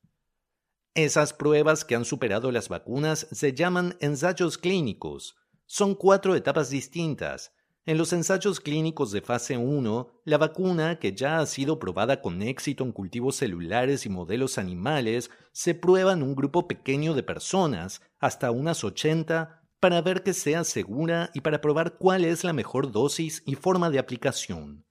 Esas 0.94 1.32
pruebas 1.32 1.84
que 1.84 1.94
han 1.94 2.04
superado 2.04 2.50
las 2.50 2.68
vacunas 2.68 3.26
se 3.30 3.54
llaman 3.54 3.96
ensayos 4.00 4.58
clínicos. 4.58 5.36
Son 5.66 5.94
cuatro 5.94 6.34
etapas 6.34 6.70
distintas, 6.70 7.52
en 7.88 7.96
los 7.96 8.12
ensayos 8.12 8.60
clínicos 8.60 9.12
de 9.12 9.22
fase 9.22 9.56
1, 9.56 10.20
la 10.26 10.36
vacuna, 10.36 10.98
que 10.98 11.14
ya 11.14 11.38
ha 11.38 11.46
sido 11.46 11.78
probada 11.78 12.20
con 12.20 12.42
éxito 12.42 12.84
en 12.84 12.92
cultivos 12.92 13.36
celulares 13.36 14.04
y 14.04 14.10
modelos 14.10 14.58
animales, 14.58 15.30
se 15.52 15.74
prueba 15.74 16.12
en 16.12 16.22
un 16.22 16.34
grupo 16.34 16.68
pequeño 16.68 17.14
de 17.14 17.22
personas, 17.22 18.02
hasta 18.18 18.50
unas 18.50 18.84
80, 18.84 19.62
para 19.80 20.02
ver 20.02 20.22
que 20.22 20.34
sea 20.34 20.64
segura 20.64 21.30
y 21.32 21.40
para 21.40 21.62
probar 21.62 21.96
cuál 21.96 22.26
es 22.26 22.44
la 22.44 22.52
mejor 22.52 22.92
dosis 22.92 23.42
y 23.46 23.54
forma 23.54 23.88
de 23.88 24.00
aplicación. 24.00 24.84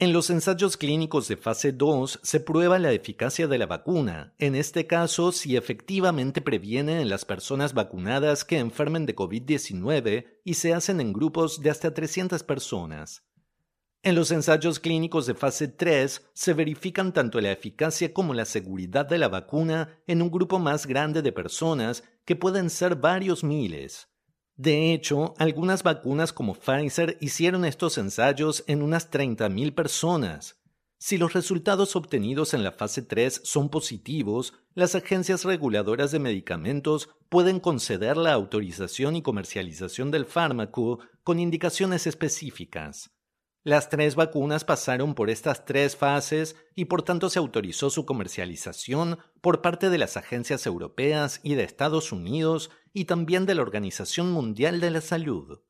En 0.00 0.12
los 0.12 0.28
ensayos 0.28 0.76
clínicos 0.76 1.28
de 1.28 1.36
fase 1.36 1.70
2 1.70 2.18
se 2.20 2.40
prueba 2.40 2.80
la 2.80 2.90
eficacia 2.90 3.46
de 3.46 3.58
la 3.58 3.66
vacuna, 3.66 4.34
en 4.38 4.56
este 4.56 4.88
caso 4.88 5.30
si 5.30 5.56
efectivamente 5.56 6.40
previene 6.40 7.00
en 7.00 7.08
las 7.08 7.24
personas 7.24 7.74
vacunadas 7.74 8.44
que 8.44 8.58
enfermen 8.58 9.06
de 9.06 9.14
COVID-19 9.14 10.40
y 10.42 10.54
se 10.54 10.74
hacen 10.74 11.00
en 11.00 11.12
grupos 11.12 11.60
de 11.60 11.70
hasta 11.70 11.94
300 11.94 12.42
personas. 12.42 13.22
En 14.02 14.16
los 14.16 14.32
ensayos 14.32 14.80
clínicos 14.80 15.26
de 15.26 15.34
fase 15.34 15.68
3 15.68 16.28
se 16.34 16.54
verifican 16.54 17.12
tanto 17.12 17.40
la 17.40 17.52
eficacia 17.52 18.12
como 18.12 18.34
la 18.34 18.46
seguridad 18.46 19.06
de 19.06 19.18
la 19.18 19.28
vacuna 19.28 20.00
en 20.08 20.22
un 20.22 20.30
grupo 20.30 20.58
más 20.58 20.86
grande 20.86 21.22
de 21.22 21.30
personas 21.30 22.02
que 22.24 22.34
pueden 22.34 22.68
ser 22.68 22.96
varios 22.96 23.44
miles. 23.44 24.08
De 24.56 24.92
hecho, 24.92 25.34
algunas 25.38 25.82
vacunas 25.82 26.32
como 26.32 26.54
Pfizer 26.54 27.18
hicieron 27.20 27.64
estos 27.64 27.98
ensayos 27.98 28.62
en 28.68 28.82
unas 28.82 29.10
30.000 29.10 29.74
personas. 29.74 30.60
Si 30.96 31.18
los 31.18 31.32
resultados 31.32 31.96
obtenidos 31.96 32.54
en 32.54 32.62
la 32.62 32.72
fase 32.72 33.02
3 33.02 33.42
son 33.44 33.68
positivos, 33.68 34.54
las 34.74 34.94
agencias 34.94 35.44
reguladoras 35.44 36.12
de 36.12 36.18
medicamentos 36.18 37.10
pueden 37.28 37.60
conceder 37.60 38.16
la 38.16 38.32
autorización 38.32 39.16
y 39.16 39.22
comercialización 39.22 40.10
del 40.10 40.24
fármaco 40.24 41.00
con 41.24 41.40
indicaciones 41.40 42.06
específicas. 42.06 43.13
Las 43.66 43.88
tres 43.88 44.14
vacunas 44.14 44.62
pasaron 44.62 45.14
por 45.14 45.30
estas 45.30 45.64
tres 45.64 45.96
fases 45.96 46.54
y 46.74 46.84
por 46.84 47.00
tanto 47.00 47.30
se 47.30 47.38
autorizó 47.38 47.88
su 47.88 48.04
comercialización 48.04 49.18
por 49.40 49.62
parte 49.62 49.88
de 49.88 49.96
las 49.96 50.18
agencias 50.18 50.66
europeas 50.66 51.40
y 51.42 51.54
de 51.54 51.64
Estados 51.64 52.12
Unidos 52.12 52.70
y 52.92 53.06
también 53.06 53.46
de 53.46 53.54
la 53.54 53.62
Organización 53.62 54.30
Mundial 54.32 54.80
de 54.80 54.90
la 54.90 55.00
Salud. 55.00 55.60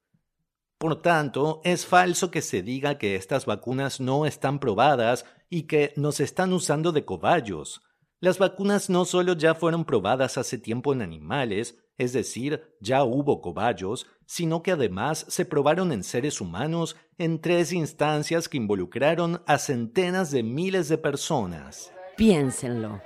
Por 0.76 1.02
tanto, 1.02 1.60
es 1.62 1.86
falso 1.86 2.32
que 2.32 2.42
se 2.42 2.62
diga 2.62 2.98
que 2.98 3.14
estas 3.14 3.46
vacunas 3.46 4.00
no 4.00 4.26
están 4.26 4.58
probadas 4.58 5.24
y 5.48 5.62
que 5.62 5.94
nos 5.96 6.18
están 6.18 6.52
usando 6.52 6.90
de 6.90 7.04
cobayos. 7.04 7.80
Las 8.18 8.38
vacunas 8.38 8.90
no 8.90 9.04
solo 9.04 9.34
ya 9.34 9.54
fueron 9.54 9.84
probadas 9.84 10.36
hace 10.36 10.58
tiempo 10.58 10.92
en 10.92 11.00
animales, 11.00 11.78
es 11.96 12.12
decir, 12.12 12.76
ya 12.80 13.04
hubo 13.04 13.40
cobayos, 13.40 14.06
sino 14.26 14.62
que 14.62 14.72
además 14.72 15.26
se 15.28 15.44
probaron 15.44 15.92
en 15.92 16.02
seres 16.02 16.40
humanos 16.40 16.96
en 17.18 17.40
tres 17.40 17.72
instancias 17.72 18.48
que 18.48 18.56
involucraron 18.56 19.42
a 19.46 19.58
centenas 19.58 20.30
de 20.30 20.42
miles 20.42 20.88
de 20.88 20.98
personas. 20.98 21.92
Piénsenlo 22.16 23.00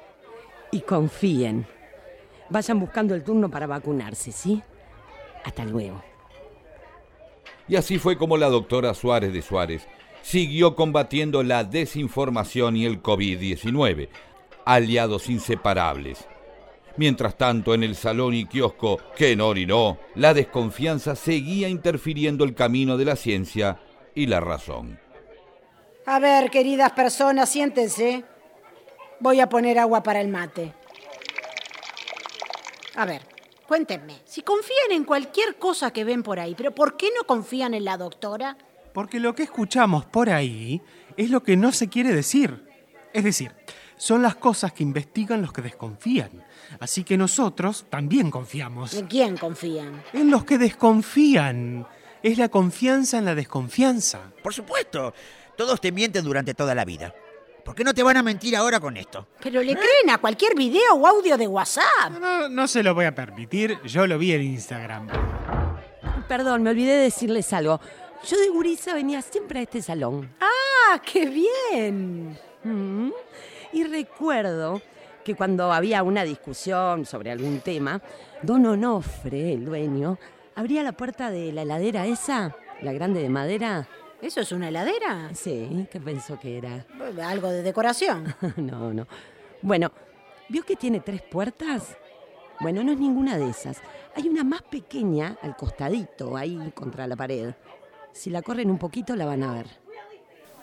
y 0.71 0.81
confíen. 0.81 1.67
Vayan 2.49 2.81
buscando 2.81 3.15
el 3.15 3.25
turno 3.25 3.51
para 3.51 3.67
vacunarse, 3.67 4.33
¿sí? 4.33 4.63
Hasta 5.45 5.65
luego. 5.65 6.03
Y 7.69 7.77
así 7.77 7.99
fue 7.99 8.17
como 8.17 8.39
la 8.39 8.49
doctora 8.49 8.95
Suárez 8.95 9.33
de 9.33 9.43
Suárez 9.43 9.87
siguió 10.23 10.75
combatiendo 10.75 11.43
la 11.43 11.65
desinformación 11.65 12.77
y 12.77 12.87
el 12.87 13.03
COVID-19, 13.03 14.09
aliados 14.65 15.29
inseparables 15.29 16.27
Mientras 16.99 17.37
tanto, 17.37 17.75
en 17.75 17.85
el 17.85 17.95
salón 17.95 18.35
y 18.35 18.45
kiosco 18.47 18.99
que 19.17 19.37
no 19.37 19.55
no, 19.55 19.99
la 20.17 20.35
desconfianza 20.35 21.15
seguía 21.15 21.69
interfiriendo 21.69 22.43
el 22.45 22.57
camino 22.57 22.97
de 22.97 23.05
la 23.05 23.15
ciencia 23.15 23.81
y 24.17 24.27
la 24.27 24.41
razón. 24.41 24.99
A 26.07 26.19
ver, 26.19 26.51
queridas 26.51 26.91
personas, 26.93 27.49
siéntense. 27.51 28.25
Voy 29.21 29.39
a 29.39 29.49
poner 29.49 29.79
agua 29.79 30.03
para 30.03 30.21
el 30.21 30.27
mate. 30.27 30.75
A 32.97 33.07
ver, 33.07 33.23
cuéntenme, 33.69 34.17
si 34.25 34.43
confían 34.43 34.91
en 34.91 35.05
cualquier 35.05 35.57
cosa 35.57 35.93
que 35.93 36.03
ven 36.03 36.25
por 36.25 36.41
ahí, 36.41 36.57
pero 36.57 36.75
¿por 36.75 36.97
qué 36.97 37.11
no 37.17 37.25
confían 37.29 37.75
en 37.75 37.85
la 37.85 37.97
doctora? 37.97 38.57
Porque 38.93 39.21
lo 39.21 39.37
que 39.37 39.45
escuchamos 39.45 40.05
por 40.05 40.31
ahí 40.31 40.83
es 41.17 41.31
lo 41.31 41.45
que 41.45 41.57
no 41.57 41.71
se 41.71 41.89
quiere 41.89 42.13
decir. 42.13 42.67
Es 43.13 43.23
decir, 43.23 43.53
son 43.99 44.23
las 44.23 44.37
cosas 44.37 44.73
que 44.73 44.83
investigan 44.83 45.43
los 45.43 45.53
que 45.53 45.61
desconfían. 45.61 46.31
Así 46.81 47.05
que 47.05 47.17
nosotros 47.17 47.87
también 47.91 48.31
confiamos. 48.31 48.95
¿En 48.95 49.07
quién 49.07 49.37
confían? 49.37 50.03
En 50.13 50.31
los 50.31 50.45
que 50.45 50.57
desconfían. 50.57 51.87
Es 52.23 52.39
la 52.39 52.49
confianza 52.49 53.19
en 53.19 53.27
la 53.27 53.35
desconfianza. 53.35 54.33
Por 54.43 54.55
supuesto. 54.55 55.13
Todos 55.57 55.81
te 55.81 55.91
mienten 55.91 56.25
durante 56.25 56.55
toda 56.55 56.75
la 56.75 56.85
vida. 56.85 57.13
¿Por 57.65 57.75
qué 57.75 57.85
no 57.85 57.93
te 57.93 58.03
van 58.03 58.17
a 58.17 58.23
mentir 58.23 58.57
ahora 58.57 58.81
con 58.81 58.97
esto? 58.97 59.27
Pero 59.43 59.61
le 59.63 59.75
creen 59.75 60.11
a 60.11 60.19
cualquier 60.19 60.55
video 60.55 60.95
o 60.95 61.07
audio 61.07 61.37
de 61.37 61.47
WhatsApp. 61.47 62.13
No, 62.19 62.49
no 62.49 62.69
se 62.69 62.83
lo 62.83 62.95
voy 62.95 63.05
a 63.05 63.15
permitir. 63.15 63.79
Yo 63.85 64.07
lo 64.07 64.19
vi 64.19 64.33
en 64.33 64.43
Instagram. 64.43 65.09
Perdón, 66.29 66.63
me 66.63 66.71
olvidé 66.71 66.93
de 66.93 67.03
decirles 67.03 67.53
algo. 67.53 67.81
Yo 68.27 68.39
de 68.39 68.49
Gurisa 68.49 68.95
venía 68.95 69.21
siempre 69.21 69.61
a 69.61 69.63
este 69.63 69.83
salón. 69.83 70.35
¡Ah, 70.41 71.01
qué 71.05 71.27
bien! 71.27 72.39
Mm. 72.65 73.11
Y 73.79 73.85
recuerdo 73.85 74.83
que 75.23 75.37
cuando 75.37 75.73
había 75.73 76.03
una 76.03 76.25
discusión 76.25 77.07
sobre 77.07 77.31
algún 77.31 77.61
tema, 77.61 78.03
don 78.43 78.67
Onofre, 78.67 79.53
el 79.53 79.65
dueño, 79.65 80.19
abría 80.57 80.83
la 80.83 80.91
puerta 80.91 81.31
de 81.31 81.53
la 81.53 81.63
heladera 81.63 82.05
esa, 82.05 82.57
la 82.83 82.93
grande 82.93 83.23
de 83.23 83.29
madera. 83.29 83.87
¿Eso 84.21 84.41
es 84.41 84.51
una 84.51 84.71
heladera? 84.71 85.31
Sí, 85.33 85.87
¿qué 85.93 86.01
pensó 86.01 86.41
que 86.41 86.59
era? 86.59 86.85
Algo 87.25 87.51
de 87.51 87.63
decoración. 87.63 88.35
no, 88.57 88.93
no. 88.93 89.07
Bueno, 89.63 89.93
¿vio 90.49 90.65
que 90.65 90.75
tiene 90.75 90.99
tres 90.99 91.23
puertas? 91.23 91.97
Bueno, 92.59 92.83
no 92.83 92.91
es 92.91 92.99
ninguna 92.99 93.39
de 93.39 93.49
esas. 93.49 93.81
Hay 94.17 94.29
una 94.29 94.43
más 94.43 94.63
pequeña 94.63 95.39
al 95.41 95.55
costadito, 95.55 96.37
ahí 96.37 96.73
contra 96.75 97.07
la 97.07 97.15
pared. 97.15 97.55
Si 98.11 98.29
la 98.29 98.43
corren 98.43 98.73
un 98.73 98.79
poquito 98.79 99.15
la 99.15 99.25
van 99.25 99.45
a 99.45 99.53
ver. 99.53 99.67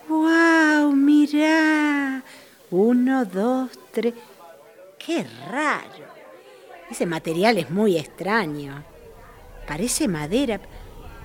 ¡Wow! 0.10 0.91
Mirá. 0.91 2.22
Uno, 2.77 3.24
dos, 3.24 3.72
tres. 3.94 4.13
¡Qué 5.00 5.25
raro! 5.50 6.08
Ese 6.91 7.05
material 7.05 7.58
es 7.58 7.72
muy 7.72 7.98
extraño. 7.98 8.84
Parece 9.65 10.10
madera. 10.10 10.60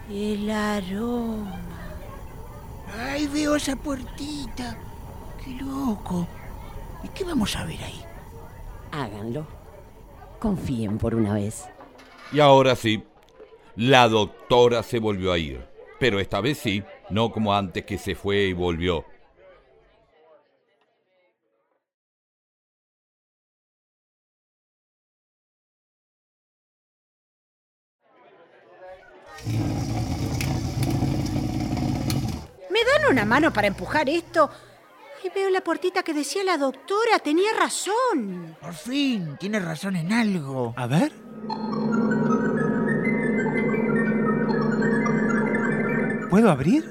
El 0.09 0.49
aroma. 0.49 1.61
¡Ay, 2.97 3.27
veo 3.27 3.57
esa 3.57 3.75
puertita! 3.75 4.79
¡Qué 5.45 5.51
loco! 5.55 6.25
¿Y 7.03 7.09
qué 7.09 7.25
vamos 7.25 7.57
a 7.57 7.65
ver 7.65 7.83
ahí? 7.83 8.01
Háganlo. 8.93 9.45
Confíen 10.39 10.99
por 10.99 11.17
una 11.17 11.35
vez. 11.35 11.69
Y 12.31 12.39
ahora 12.39 12.77
sí, 12.77 13.03
la 13.75 14.07
doctora 14.07 14.85
se 14.85 15.01
volvió 15.01 15.33
a 15.33 15.39
ir. 15.39 15.67
Pero 15.99 16.21
esta 16.21 16.41
vez 16.41 16.59
sí, 16.59 16.85
no 17.09 17.33
como 17.33 17.53
antes 17.53 17.85
que 17.85 17.99
se 17.99 18.15
fue 18.15 18.45
y 18.45 18.53
volvió. 18.53 19.05
Una 33.11 33.25
mano 33.25 33.53
para 33.53 33.67
empujar 33.69 34.09
esto? 34.09 34.51
Y 35.23 35.29
veo 35.31 35.51
la 35.51 35.61
puertita 35.61 36.03
que 36.03 36.15
decía 36.15 36.43
la 36.45 36.57
doctora. 36.57 37.19
Tenía 37.19 37.53
razón. 37.59 38.57
Por 38.61 38.73
fin, 38.73 39.37
tiene 39.39 39.61
razón 39.61 39.97
en 39.97 40.13
algo. 40.13 40.73
A 40.77 40.87
ver. 40.87 41.13
¿Puedo 46.31 46.51
abrir? 46.51 46.85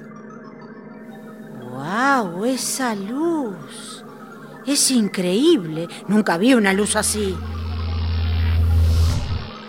¡Wow! 1.72 2.46
Esa 2.46 2.94
luz. 2.94 4.04
Es 4.66 4.92
increíble. 4.92 5.88
Nunca 6.08 6.38
vi 6.38 6.54
una 6.54 6.74
luz 6.74 6.96
así. 6.96 7.36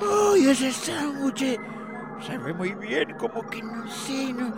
¡Ay, 0.03 0.49
ese 0.49 0.73
sándwich! 0.73 1.59
Sabe 2.27 2.53
muy 2.53 2.75
bien, 2.75 3.15
como 3.17 3.49
que 3.49 3.63
no 3.63 3.91
sé, 3.91 4.33
no, 4.35 4.53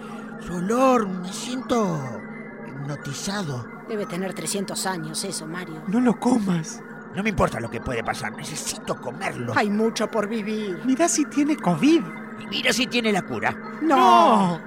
su 0.46 0.54
olor, 0.54 1.08
me 1.08 1.32
siento 1.32 2.00
hipnotizado. 2.66 3.66
Debe 3.88 4.06
tener 4.06 4.34
300 4.34 4.86
años 4.86 5.24
eso, 5.24 5.46
Mario. 5.46 5.82
No 5.88 6.00
lo 6.00 6.18
comas. 6.18 6.82
No 7.14 7.22
me 7.22 7.30
importa 7.30 7.60
lo 7.60 7.70
que 7.70 7.80
puede 7.80 8.02
pasar, 8.02 8.32
necesito 8.32 9.00
comerlo. 9.00 9.52
Hay 9.54 9.68
mucho 9.68 10.10
por 10.10 10.28
vivir. 10.28 10.80
Mira 10.84 11.08
si 11.08 11.26
tiene 11.26 11.56
COVID. 11.56 12.02
Y 12.40 12.46
mira 12.46 12.72
si 12.72 12.86
tiene 12.86 13.12
la 13.12 13.22
cura. 13.22 13.56
¡No! 13.82 14.60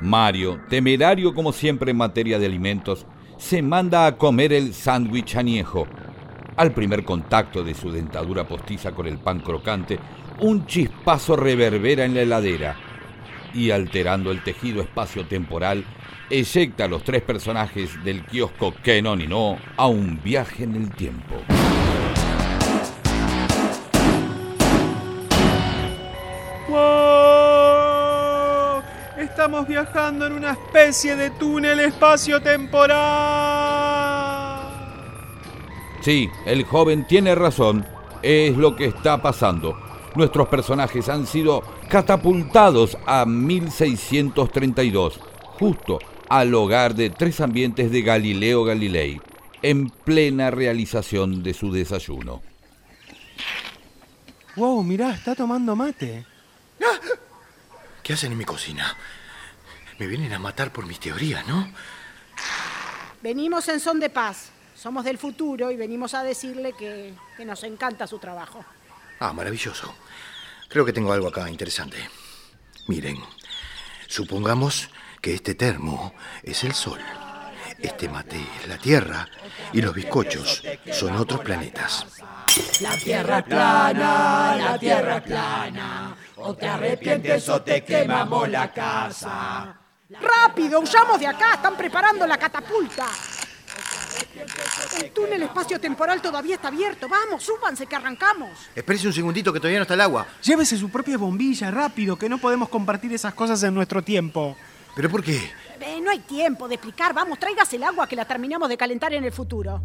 Mario, 0.00 0.60
temerario 0.68 1.34
como 1.34 1.52
siempre 1.52 1.90
en 1.90 1.98
materia 1.98 2.38
de 2.38 2.46
alimentos, 2.46 3.06
se 3.36 3.62
manda 3.62 4.06
a 4.06 4.16
comer 4.16 4.52
el 4.52 4.74
sándwich 4.74 5.36
añejo. 5.36 5.86
Al 6.56 6.72
primer 6.72 7.04
contacto 7.04 7.62
de 7.62 7.74
su 7.74 7.92
dentadura 7.92 8.48
postiza 8.48 8.92
con 8.92 9.06
el 9.06 9.18
pan 9.18 9.40
crocante, 9.40 9.98
un 10.40 10.66
chispazo 10.66 11.36
reverbera 11.36 12.04
en 12.04 12.14
la 12.14 12.22
heladera 12.22 12.91
y 13.54 13.70
alterando 13.70 14.30
el 14.30 14.42
tejido 14.42 14.82
espacio-temporal, 14.82 15.84
eyecta 16.30 16.84
a 16.84 16.88
los 16.88 17.04
tres 17.04 17.22
personajes 17.22 18.02
del 18.04 18.24
kiosco 18.24 18.74
Kenon 18.82 19.20
y 19.20 19.26
No 19.26 19.58
a 19.76 19.86
un 19.86 20.20
viaje 20.22 20.64
en 20.64 20.76
el 20.76 20.90
tiempo. 20.90 21.36
¡Wow! 26.68 28.82
Estamos 29.18 29.68
viajando 29.68 30.26
en 30.26 30.32
una 30.32 30.52
especie 30.52 31.16
de 31.16 31.30
túnel 31.30 31.80
espacio-temporal. 31.80 34.60
Sí, 36.00 36.30
el 36.46 36.64
joven 36.64 37.06
tiene 37.06 37.34
razón, 37.34 37.84
es 38.22 38.56
lo 38.56 38.74
que 38.74 38.86
está 38.86 39.20
pasando. 39.20 39.91
Nuestros 40.14 40.48
personajes 40.48 41.08
han 41.08 41.26
sido 41.26 41.62
catapultados 41.88 42.98
a 43.06 43.24
1632, 43.24 45.18
justo 45.58 45.98
al 46.28 46.54
hogar 46.54 46.94
de 46.94 47.08
tres 47.10 47.40
ambientes 47.40 47.90
de 47.90 48.02
Galileo 48.02 48.64
Galilei, 48.64 49.20
en 49.62 49.88
plena 49.88 50.50
realización 50.50 51.42
de 51.42 51.54
su 51.54 51.72
desayuno. 51.72 52.42
Wow, 54.56 54.82
mirá, 54.82 55.12
está 55.12 55.34
tomando 55.34 55.74
mate. 55.74 56.26
¿Qué 58.02 58.12
hacen 58.12 58.32
en 58.32 58.38
mi 58.38 58.44
cocina? 58.44 58.94
Me 59.98 60.06
vienen 60.06 60.32
a 60.34 60.38
matar 60.38 60.72
por 60.72 60.84
mis 60.84 61.00
teorías, 61.00 61.46
¿no? 61.46 61.68
Venimos 63.22 63.66
en 63.68 63.80
son 63.80 63.98
de 63.98 64.10
paz. 64.10 64.50
Somos 64.74 65.04
del 65.04 65.16
futuro 65.16 65.70
y 65.70 65.76
venimos 65.76 66.12
a 66.12 66.24
decirle 66.24 66.72
que, 66.72 67.14
que 67.36 67.44
nos 67.44 67.62
encanta 67.62 68.06
su 68.06 68.18
trabajo. 68.18 68.64
Ah, 69.24 69.32
maravilloso. 69.32 69.94
Creo 70.68 70.84
que 70.84 70.92
tengo 70.92 71.12
algo 71.12 71.28
acá 71.28 71.48
interesante. 71.48 71.96
Miren, 72.88 73.22
supongamos 74.08 74.90
que 75.20 75.32
este 75.32 75.54
termo 75.54 76.12
es 76.42 76.64
el 76.64 76.74
Sol, 76.74 76.98
este 77.78 78.08
mate 78.08 78.44
es 78.60 78.66
la 78.66 78.78
Tierra 78.78 79.28
y 79.72 79.80
los 79.80 79.94
bizcochos 79.94 80.64
son 80.92 81.14
otros 81.14 81.40
planetas. 81.42 82.04
La 82.80 82.96
tierra 82.96 83.38
es 83.38 83.44
plana, 83.44 84.56
la 84.56 84.78
tierra 84.80 85.18
es 85.18 85.22
plana. 85.22 86.16
O 86.38 86.54
te 86.56 86.66
arrepientes 86.66 87.48
o 87.48 87.62
te 87.62 87.84
quemamos 87.84 88.48
la 88.48 88.72
casa. 88.72 89.78
¡Rápido! 90.20 90.80
¡Huyamos 90.80 91.20
de 91.20 91.28
acá! 91.28 91.54
¡Están 91.54 91.76
preparando 91.76 92.26
la 92.26 92.38
catapulta! 92.38 93.06
El 95.00 95.10
túnel 95.10 95.42
espacio-temporal 95.42 96.20
todavía 96.20 96.56
está 96.56 96.68
abierto. 96.68 97.08
Vamos, 97.08 97.42
súbanse 97.42 97.86
que 97.86 97.96
arrancamos. 97.96 98.50
Espérese 98.74 99.06
un 99.06 99.12
segundito 99.12 99.52
que 99.52 99.60
todavía 99.60 99.78
no 99.78 99.82
está 99.82 99.94
el 99.94 100.00
agua. 100.00 100.26
Llévese 100.42 100.76
su 100.76 100.90
propia 100.90 101.18
bombilla, 101.18 101.70
rápido, 101.70 102.16
que 102.16 102.28
no 102.28 102.38
podemos 102.38 102.68
compartir 102.68 103.12
esas 103.12 103.34
cosas 103.34 103.62
en 103.62 103.74
nuestro 103.74 104.02
tiempo. 104.02 104.56
¿Pero 104.94 105.10
por 105.10 105.22
qué? 105.22 105.50
Eh, 105.80 106.00
no 106.00 106.10
hay 106.10 106.20
tiempo 106.20 106.68
de 106.68 106.74
explicar. 106.76 107.12
Vamos, 107.14 107.38
tráigase 107.38 107.76
el 107.76 107.84
agua 107.84 108.06
que 108.06 108.16
la 108.16 108.24
terminamos 108.24 108.68
de 108.68 108.76
calentar 108.76 109.12
en 109.12 109.24
el 109.24 109.32
futuro. 109.32 109.82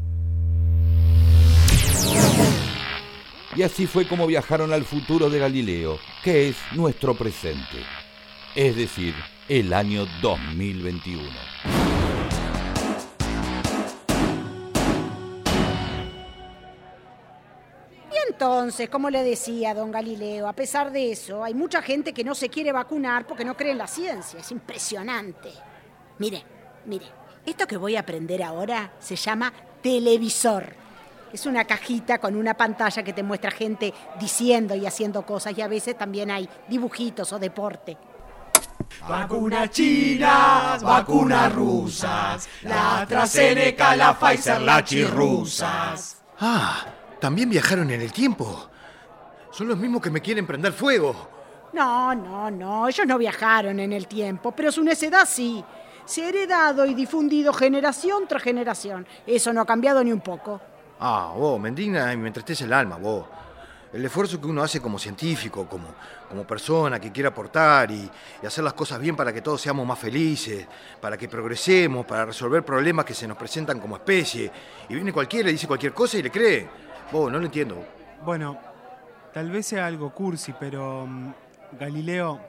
Y 3.55 3.63
así 3.63 3.87
fue 3.87 4.07
como 4.07 4.27
viajaron 4.27 4.71
al 4.71 4.85
futuro 4.85 5.29
de 5.29 5.39
Galileo, 5.39 5.97
que 6.23 6.49
es 6.49 6.57
nuestro 6.73 7.15
presente, 7.15 7.83
es 8.53 8.75
decir, 8.75 9.15
el 9.49 9.73
año 9.73 10.05
2021. 10.21 11.96
Entonces, 18.39 18.87
como 18.87 19.09
le 19.09 19.23
decía 19.23 19.73
don 19.73 19.89
Galileo, 19.89 20.47
a 20.47 20.53
pesar 20.53 20.91
de 20.91 21.11
eso, 21.11 21.43
hay 21.43 21.55
mucha 21.55 21.81
gente 21.81 22.13
que 22.13 22.23
no 22.23 22.35
se 22.35 22.49
quiere 22.49 22.71
vacunar 22.71 23.25
porque 23.25 23.43
no 23.43 23.57
cree 23.57 23.71
en 23.71 23.79
la 23.79 23.87
ciencia. 23.87 24.39
Es 24.39 24.51
impresionante. 24.51 25.49
Mire, 26.19 26.43
mire, 26.85 27.07
esto 27.43 27.65
que 27.65 27.77
voy 27.77 27.95
a 27.95 28.01
aprender 28.01 28.43
ahora 28.43 28.93
se 28.99 29.15
llama 29.15 29.51
televisor. 29.81 30.71
Es 31.33 31.47
una 31.47 31.65
cajita 31.65 32.19
con 32.19 32.35
una 32.35 32.53
pantalla 32.53 33.01
que 33.01 33.11
te 33.11 33.23
muestra 33.23 33.49
gente 33.49 33.91
diciendo 34.19 34.75
y 34.75 34.85
haciendo 34.85 35.25
cosas 35.25 35.57
y 35.57 35.61
a 35.63 35.67
veces 35.67 35.97
también 35.97 36.29
hay 36.29 36.47
dibujitos 36.69 37.33
o 37.33 37.39
deporte. 37.39 37.97
Vacunas 39.09 39.71
chinas, 39.71 40.83
vacunas 40.83 41.55
rusas, 41.55 42.47
la 42.61 43.01
AstraZeneca, 43.01 43.95
la 43.95 44.13
Pfizer, 44.13 44.61
la 44.61 44.83
chirrusas. 44.83 46.21
Ah, 46.39 46.85
también 47.19 47.49
viajaron 47.49 47.89
en 47.91 48.01
el 48.01 48.11
tiempo. 48.11 48.69
Son 49.51 49.67
los 49.67 49.77
mismos 49.77 50.01
que 50.01 50.09
me 50.09 50.21
quieren 50.21 50.45
prender 50.45 50.73
fuego. 50.73 51.15
No, 51.73 52.13
no, 52.15 52.49
no, 52.49 52.87
ellos 52.87 53.05
no 53.05 53.17
viajaron 53.17 53.79
en 53.79 53.93
el 53.93 54.07
tiempo, 54.07 54.51
pero 54.51 54.71
su 54.71 54.83
necedad 54.83 55.27
sí. 55.27 55.63
Se 56.05 56.23
ha 56.23 56.29
heredado 56.29 56.85
y 56.85 56.93
difundido 56.93 57.51
generación 57.51 58.27
tras 58.27 58.41
generación. 58.41 59.05
Eso 59.25 59.51
no 59.51 59.61
ha 59.61 59.65
cambiado 59.65 60.03
ni 60.03 60.11
un 60.11 60.21
poco. 60.21 60.61
Ah, 60.99 61.33
vos, 61.35 61.59
me 61.59 61.69
indigna 61.69 62.13
y 62.13 62.17
me 62.17 62.27
entristece 62.27 62.63
el 62.63 62.73
alma, 62.73 62.95
vos. 62.95 63.25
El 63.91 64.03
esfuerzo 64.05 64.39
que 64.39 64.47
uno 64.47 64.63
hace 64.63 64.81
como 64.81 64.99
científico, 64.99 65.67
como, 65.67 65.87
como 66.29 66.45
persona 66.45 66.99
que 66.99 67.11
quiere 67.11 67.29
aportar 67.29 67.89
y, 67.91 68.09
y 68.41 68.45
hacer 68.45 68.63
las 68.63 68.73
cosas 68.73 68.99
bien 68.99 69.15
para 69.15 69.33
que 69.33 69.41
todos 69.41 69.61
seamos 69.61 69.85
más 69.85 69.97
felices, 69.97 70.67
para 71.01 71.17
que 71.17 71.27
progresemos, 71.27 72.05
para 72.05 72.25
resolver 72.25 72.63
problemas 72.63 73.05
que 73.05 73.13
se 73.13 73.27
nos 73.27 73.37
presentan 73.37 73.79
como 73.79 73.95
especie. 73.95 74.51
Y 74.89 74.93
viene 74.95 75.11
cualquiera 75.11 75.49
y 75.49 75.53
dice 75.53 75.67
cualquier 75.67 75.93
cosa 75.93 76.17
y 76.17 76.23
le 76.23 76.31
cree. 76.31 76.86
Vos, 77.11 77.31
no 77.31 77.39
lo 77.39 77.45
entiendo. 77.45 77.83
Bueno, 78.25 78.57
tal 79.33 79.51
vez 79.51 79.67
sea 79.67 79.85
algo 79.85 80.13
cursi, 80.13 80.53
pero 80.59 81.05
mm, 81.07 81.33
Galileo, 81.79 82.39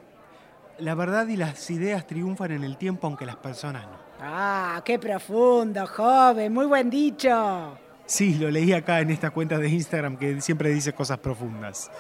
la 0.79 0.95
verdad 0.95 1.27
y 1.29 1.37
las 1.37 1.71
ideas 1.71 2.07
triunfan 2.07 2.53
en 2.53 2.65
el 2.65 2.77
tiempo 2.77 3.07
aunque 3.07 3.27
las 3.27 3.37
personas 3.37 3.85
no. 3.87 4.09
Ah, 4.21 4.83
qué 4.85 4.99
profundo, 4.99 5.87
joven. 5.87 6.53
Muy 6.53 6.67
buen 6.67 6.91
dicho. 6.91 7.79
Sí, 8.07 8.35
lo 8.35 8.51
leí 8.51 8.73
acá 8.73 9.01
en 9.01 9.11
esta 9.11 9.31
cuenta 9.31 9.59
de 9.59 9.69
Instagram 9.69 10.17
que 10.17 10.41
siempre 10.41 10.71
dice 10.71 10.93
cosas 10.93 11.19
profundas. 11.19 11.91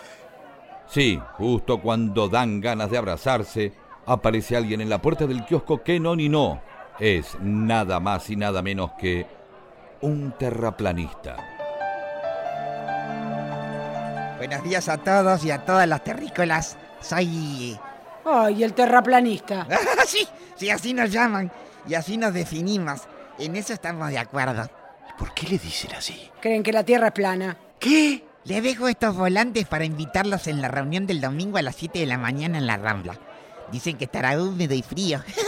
Sí, 0.88 1.20
justo 1.34 1.80
cuando 1.80 2.28
dan 2.28 2.60
ganas 2.60 2.90
de 2.90 2.98
abrazarse, 2.98 3.72
aparece 4.06 4.56
alguien 4.56 4.80
en 4.80 4.88
la 4.88 5.02
puerta 5.02 5.26
del 5.26 5.44
kiosco 5.44 5.82
que 5.82 6.00
no 6.00 6.16
ni 6.16 6.28
no. 6.28 6.62
Es 6.98 7.38
nada 7.40 8.00
más 8.00 8.30
y 8.30 8.36
nada 8.36 8.62
menos 8.62 8.92
que 8.98 9.26
un 10.00 10.32
terraplanista. 10.38 11.57
Buenos 14.38 14.62
días 14.62 14.88
a 14.88 14.98
todos 14.98 15.44
y 15.44 15.50
a 15.50 15.64
todas 15.64 15.88
las 15.88 16.04
terrícolas. 16.04 16.76
Soy... 17.00 17.76
Ay, 18.24 18.62
el 18.62 18.72
terraplanista. 18.72 19.66
sí, 20.06 20.28
sí, 20.54 20.70
así 20.70 20.94
nos 20.94 21.10
llaman 21.10 21.50
y 21.88 21.94
así 21.94 22.16
nos 22.16 22.32
definimos. 22.32 23.00
En 23.36 23.56
eso 23.56 23.72
estamos 23.72 24.10
de 24.10 24.18
acuerdo. 24.18 24.70
¿Por 25.18 25.34
qué 25.34 25.48
le 25.48 25.58
dicen 25.58 25.90
así? 25.96 26.30
Creen 26.40 26.62
que 26.62 26.72
la 26.72 26.84
Tierra 26.84 27.08
es 27.08 27.12
plana. 27.14 27.56
¿Qué? 27.80 28.24
Le 28.44 28.60
dejo 28.62 28.86
estos 28.86 29.16
volantes 29.16 29.66
para 29.66 29.84
invitarlos 29.84 30.46
en 30.46 30.62
la 30.62 30.68
reunión 30.68 31.08
del 31.08 31.20
domingo 31.20 31.58
a 31.58 31.62
las 31.62 31.74
7 31.74 31.98
de 31.98 32.06
la 32.06 32.16
mañana 32.16 32.58
en 32.58 32.68
la 32.68 32.76
Rambla. 32.76 33.18
Dicen 33.72 33.98
que 33.98 34.04
estará 34.04 34.40
húmedo 34.40 34.72
y 34.72 34.82
frío. 34.82 35.20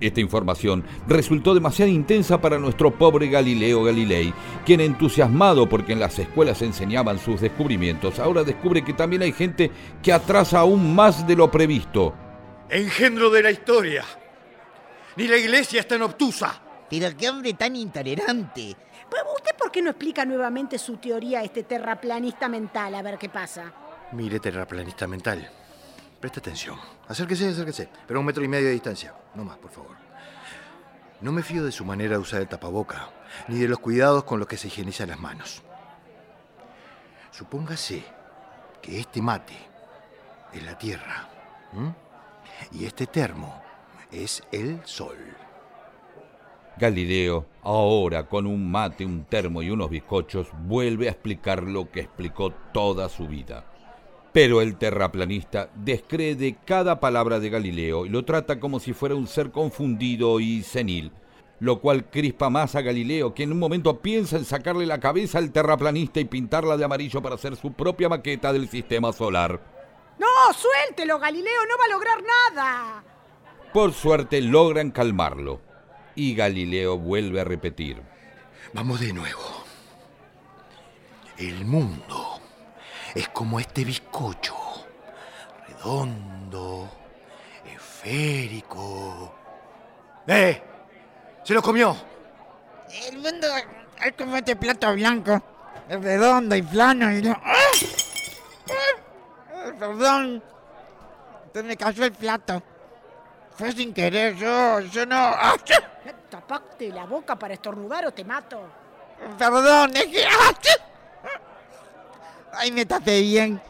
Esta 0.00 0.20
información 0.20 0.84
resultó 1.06 1.54
demasiado 1.54 1.90
intensa 1.90 2.40
para 2.40 2.58
nuestro 2.58 2.96
pobre 2.96 3.28
Galileo 3.28 3.84
Galilei, 3.84 4.32
quien 4.64 4.80
entusiasmado 4.80 5.68
porque 5.68 5.92
en 5.92 6.00
las 6.00 6.18
escuelas 6.18 6.62
enseñaban 6.62 7.18
sus 7.18 7.40
descubrimientos, 7.40 8.18
ahora 8.18 8.42
descubre 8.42 8.82
que 8.84 8.94
también 8.94 9.22
hay 9.22 9.32
gente 9.32 9.70
que 10.02 10.12
atrasa 10.12 10.60
aún 10.60 10.94
más 10.94 11.26
de 11.26 11.36
lo 11.36 11.50
previsto. 11.50 12.14
Engendro 12.70 13.30
de 13.30 13.42
la 13.42 13.50
historia. 13.50 14.04
Ni 15.16 15.26
la 15.28 15.36
iglesia 15.36 15.80
es 15.80 15.88
tan 15.88 16.02
obtusa. 16.02 16.62
Pero 16.88 17.16
qué 17.16 17.28
hombre 17.28 17.54
tan 17.54 17.76
intolerante. 17.76 18.76
Pues, 19.08 19.22
¿Usted 19.36 19.56
por 19.56 19.70
qué 19.70 19.80
no 19.80 19.90
explica 19.90 20.24
nuevamente 20.24 20.76
su 20.76 20.96
teoría, 20.96 21.42
este 21.42 21.62
terraplanista 21.62 22.48
mental? 22.48 22.94
A 22.94 23.02
ver 23.02 23.16
qué 23.16 23.28
pasa. 23.28 23.72
Mire, 24.12 24.40
terraplanista 24.40 25.06
mental. 25.06 25.48
Preste 26.20 26.40
atención. 26.40 26.78
Acérquese, 27.08 27.48
acérquese. 27.48 27.88
Pero 28.06 28.18
a 28.18 28.20
un 28.20 28.26
metro 28.26 28.44
y 28.44 28.48
medio 28.48 28.66
de 28.66 28.74
distancia. 28.74 29.14
No 29.34 29.44
más, 29.44 29.56
por 29.58 29.70
favor. 29.70 29.96
No 31.20 31.32
me 31.32 31.42
fío 31.42 31.64
de 31.64 31.72
su 31.72 31.84
manera 31.84 32.12
de 32.12 32.20
usar 32.20 32.40
el 32.40 32.48
tapaboca, 32.48 33.10
ni 33.48 33.58
de 33.58 33.68
los 33.68 33.78
cuidados 33.78 34.24
con 34.24 34.38
los 34.38 34.48
que 34.48 34.56
se 34.56 34.68
higienizan 34.68 35.08
las 35.08 35.20
manos. 35.20 35.62
Supóngase 37.30 38.04
que 38.80 39.00
este 39.00 39.20
mate 39.22 39.56
es 40.52 40.62
la 40.62 40.76
tierra. 40.78 41.28
Y 42.72 42.84
este 42.84 43.06
termo 43.06 43.62
es 44.10 44.42
el 44.50 44.80
sol. 44.84 45.18
Galileo, 46.76 47.46
ahora 47.62 48.26
con 48.26 48.46
un 48.46 48.70
mate, 48.70 49.04
un 49.04 49.24
termo 49.24 49.62
y 49.62 49.70
unos 49.70 49.90
bizcochos, 49.90 50.48
vuelve 50.64 51.08
a 51.08 51.12
explicar 51.12 51.62
lo 51.62 51.90
que 51.90 52.00
explicó 52.00 52.50
toda 52.72 53.08
su 53.08 53.28
vida. 53.28 53.69
Pero 54.32 54.60
el 54.60 54.76
terraplanista 54.76 55.70
descree 55.74 56.36
de 56.36 56.56
cada 56.64 57.00
palabra 57.00 57.40
de 57.40 57.50
Galileo 57.50 58.06
y 58.06 58.10
lo 58.10 58.24
trata 58.24 58.60
como 58.60 58.78
si 58.78 58.92
fuera 58.92 59.16
un 59.16 59.26
ser 59.26 59.50
confundido 59.50 60.38
y 60.38 60.62
senil, 60.62 61.10
lo 61.58 61.80
cual 61.80 62.08
crispa 62.08 62.48
más 62.48 62.76
a 62.76 62.80
Galileo, 62.80 63.34
que 63.34 63.42
en 63.42 63.50
un 63.50 63.58
momento 63.58 63.98
piensa 63.98 64.36
en 64.36 64.44
sacarle 64.44 64.86
la 64.86 65.00
cabeza 65.00 65.38
al 65.38 65.50
terraplanista 65.50 66.20
y 66.20 66.26
pintarla 66.26 66.76
de 66.76 66.84
amarillo 66.84 67.20
para 67.20 67.34
hacer 67.34 67.56
su 67.56 67.72
propia 67.72 68.08
maqueta 68.08 68.52
del 68.52 68.68
sistema 68.68 69.12
solar. 69.12 69.60
No, 70.18 70.52
suéltelo, 70.52 71.18
Galileo, 71.18 71.66
no 71.68 71.76
va 71.76 71.84
a 71.86 71.88
lograr 71.88 72.18
nada. 72.22 73.04
Por 73.72 73.92
suerte 73.92 74.40
logran 74.40 74.92
calmarlo 74.92 75.60
y 76.14 76.34
Galileo 76.34 76.98
vuelve 76.98 77.40
a 77.40 77.44
repetir. 77.44 78.00
Vamos 78.72 79.00
de 79.00 79.12
nuevo. 79.12 79.64
El 81.38 81.64
mundo 81.64 82.29
es 83.14 83.28
como 83.30 83.58
este 83.60 83.84
bizcocho. 83.84 84.56
Redondo, 85.68 86.88
esférico. 87.64 89.34
¡Eh! 90.26 90.62
¡Se 91.42 91.54
lo 91.54 91.62
comió! 91.62 91.96
El 93.06 93.18
mundo 93.18 93.46
es 94.04 94.12
como 94.14 94.36
este 94.36 94.56
plato 94.56 94.92
blanco. 94.94 95.42
Es 95.88 96.02
redondo 96.02 96.54
y 96.54 96.62
plano 96.62 97.12
y 97.12 97.22
no... 97.22 97.40
¡Ah! 97.42 97.56
¡Ah! 98.68 99.72
Perdón. 99.78 100.42
Se 101.52 101.62
me 101.62 101.76
cayó 101.76 102.04
el 102.04 102.12
plato. 102.12 102.62
Fue 103.56 103.72
sin 103.72 103.92
querer, 103.92 104.36
yo, 104.36 104.80
yo 104.80 105.04
no... 105.06 105.16
¡Ah! 105.16 105.56
Tapate 106.30 106.90
la 106.90 107.06
boca 107.06 107.36
para 107.36 107.54
estornudar 107.54 108.06
o 108.06 108.12
te 108.12 108.24
mato. 108.24 108.62
Perdón, 109.36 109.96
es 109.96 110.06
que... 110.06 110.24
Ay, 112.52 112.72
me 112.72 112.86
tapé 112.86 113.20
bien. 113.20 113.60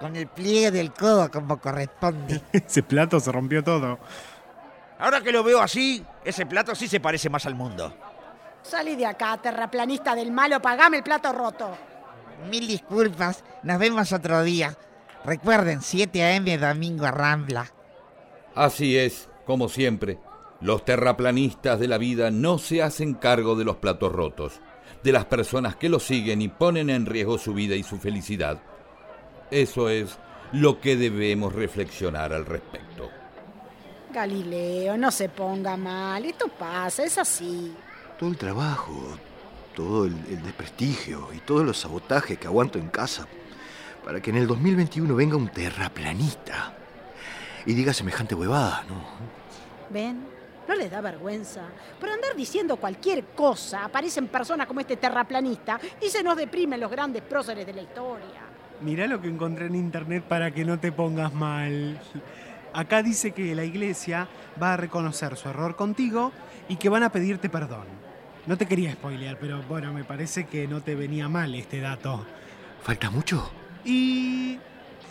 Con 0.00 0.14
el 0.16 0.26
pliegue 0.26 0.70
del 0.70 0.92
codo 0.92 1.30
como 1.30 1.58
corresponde. 1.58 2.42
Ese 2.52 2.82
plato 2.82 3.18
se 3.20 3.32
rompió 3.32 3.64
todo. 3.64 3.98
Ahora 4.98 5.20
que 5.20 5.32
lo 5.32 5.42
veo 5.42 5.60
así, 5.60 6.02
ese 6.24 6.46
plato 6.46 6.74
sí 6.74 6.88
se 6.88 7.00
parece 7.00 7.28
más 7.28 7.44
al 7.44 7.54
mundo. 7.54 7.94
Salí 8.62 8.96
de 8.96 9.04
acá, 9.04 9.36
terraplanista 9.36 10.14
del 10.14 10.32
malo, 10.32 10.60
pagame 10.62 10.96
el 10.96 11.02
plato 11.02 11.32
roto. 11.32 11.76
Mil 12.50 12.66
disculpas, 12.66 13.44
nos 13.62 13.78
vemos 13.78 14.12
otro 14.12 14.42
día. 14.42 14.74
Recuerden, 15.24 15.82
7 15.82 16.22
a.m. 16.22 16.56
domingo 16.56 17.10
Rambla. 17.10 17.70
Así 18.54 18.96
es, 18.96 19.28
como 19.44 19.68
siempre, 19.68 20.18
los 20.60 20.84
terraplanistas 20.84 21.78
de 21.78 21.88
la 21.88 21.98
vida 21.98 22.30
no 22.30 22.58
se 22.58 22.82
hacen 22.82 23.14
cargo 23.14 23.54
de 23.54 23.64
los 23.64 23.76
platos 23.76 24.12
rotos, 24.12 24.60
de 25.06 25.12
las 25.12 25.24
personas 25.24 25.76
que 25.76 25.88
los 25.88 26.04
siguen 26.04 26.42
y 26.42 26.48
ponen 26.48 26.90
en 26.90 27.06
riesgo 27.06 27.38
su 27.38 27.54
vida 27.54 27.76
y 27.76 27.84
su 27.84 27.96
felicidad. 27.96 28.60
Eso 29.52 29.88
es 29.88 30.18
lo 30.50 30.80
que 30.80 30.96
debemos 30.96 31.54
reflexionar 31.54 32.32
al 32.32 32.44
respecto. 32.44 33.08
Galileo, 34.12 34.96
no 34.96 35.12
se 35.12 35.28
ponga 35.28 35.76
mal. 35.76 36.24
Esto 36.24 36.48
pasa, 36.48 37.04
es 37.04 37.18
así. 37.18 37.72
Todo 38.18 38.30
el 38.30 38.36
trabajo, 38.36 39.16
todo 39.76 40.06
el, 40.06 40.16
el 40.28 40.42
desprestigio 40.42 41.28
y 41.32 41.38
todos 41.38 41.64
los 41.64 41.78
sabotajes 41.78 42.36
que 42.36 42.48
aguanto 42.48 42.80
en 42.80 42.88
casa 42.88 43.28
para 44.04 44.20
que 44.20 44.30
en 44.30 44.38
el 44.38 44.48
2021 44.48 45.14
venga 45.14 45.36
un 45.36 45.48
terraplanista 45.50 46.72
y 47.64 47.74
diga 47.74 47.92
semejante 47.92 48.34
huevada, 48.34 48.84
¿no? 48.88 49.04
¿Ven? 49.88 50.24
¿No 50.68 50.74
les 50.74 50.90
da 50.90 51.00
vergüenza? 51.00 51.62
Por 52.00 52.08
andar 52.08 52.34
diciendo 52.36 52.76
cualquier 52.76 53.24
cosa, 53.26 53.84
aparecen 53.84 54.28
personas 54.28 54.66
como 54.66 54.80
este 54.80 54.96
terraplanista 54.96 55.78
y 56.00 56.08
se 56.08 56.22
nos 56.22 56.36
deprimen 56.36 56.80
los 56.80 56.90
grandes 56.90 57.22
próceres 57.22 57.66
de 57.66 57.72
la 57.72 57.82
historia. 57.82 58.42
Mirá 58.80 59.06
lo 59.06 59.20
que 59.20 59.28
encontré 59.28 59.66
en 59.66 59.74
internet 59.74 60.24
para 60.24 60.50
que 60.50 60.64
no 60.64 60.78
te 60.78 60.92
pongas 60.92 61.32
mal. 61.32 62.00
Acá 62.72 63.02
dice 63.02 63.32
que 63.32 63.54
la 63.54 63.64
iglesia 63.64 64.28
va 64.60 64.74
a 64.74 64.76
reconocer 64.76 65.36
su 65.36 65.48
error 65.48 65.76
contigo 65.76 66.32
y 66.68 66.76
que 66.76 66.88
van 66.88 67.04
a 67.04 67.10
pedirte 67.10 67.48
perdón. 67.48 67.86
No 68.46 68.56
te 68.56 68.66
quería 68.66 68.92
spoilear, 68.92 69.38
pero 69.38 69.62
bueno, 69.62 69.92
me 69.92 70.04
parece 70.04 70.46
que 70.46 70.68
no 70.68 70.82
te 70.82 70.94
venía 70.94 71.28
mal 71.28 71.54
este 71.54 71.80
dato. 71.80 72.24
¿Falta 72.82 73.10
mucho? 73.10 73.50
Y 73.84 74.58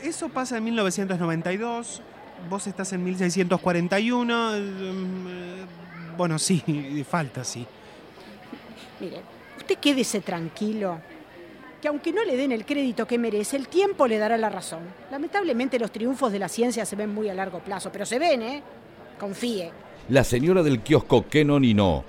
eso 0.01 0.29
pasa 0.29 0.57
en 0.57 0.65
1992, 0.65 2.01
vos 2.49 2.67
estás 2.67 2.93
en 2.93 3.03
1641, 3.03 4.55
eh, 4.55 5.65
bueno, 6.17 6.39
sí, 6.39 7.05
falta, 7.09 7.43
sí. 7.43 7.65
Mire, 8.99 9.21
usted 9.57 9.77
quédese 9.77 10.21
tranquilo, 10.21 10.99
que 11.81 11.87
aunque 11.87 12.11
no 12.11 12.23
le 12.23 12.37
den 12.37 12.51
el 12.51 12.65
crédito 12.65 13.05
que 13.05 13.17
merece, 13.17 13.57
el 13.57 13.67
tiempo 13.67 14.07
le 14.07 14.17
dará 14.17 14.37
la 14.37 14.49
razón. 14.49 14.81
Lamentablemente 15.11 15.79
los 15.79 15.91
triunfos 15.91 16.31
de 16.31 16.39
la 16.39 16.49
ciencia 16.49 16.85
se 16.85 16.95
ven 16.95 17.13
muy 17.13 17.29
a 17.29 17.33
largo 17.33 17.59
plazo, 17.59 17.91
pero 17.91 18.05
se 18.05 18.19
ven, 18.19 18.41
¿eh? 18.41 18.63
Confíe. 19.19 19.71
La 20.09 20.23
señora 20.23 20.63
del 20.63 20.81
kiosco 20.81 21.27
que 21.27 21.43
no 21.43 21.59
ni 21.59 21.73
no, 21.73 22.03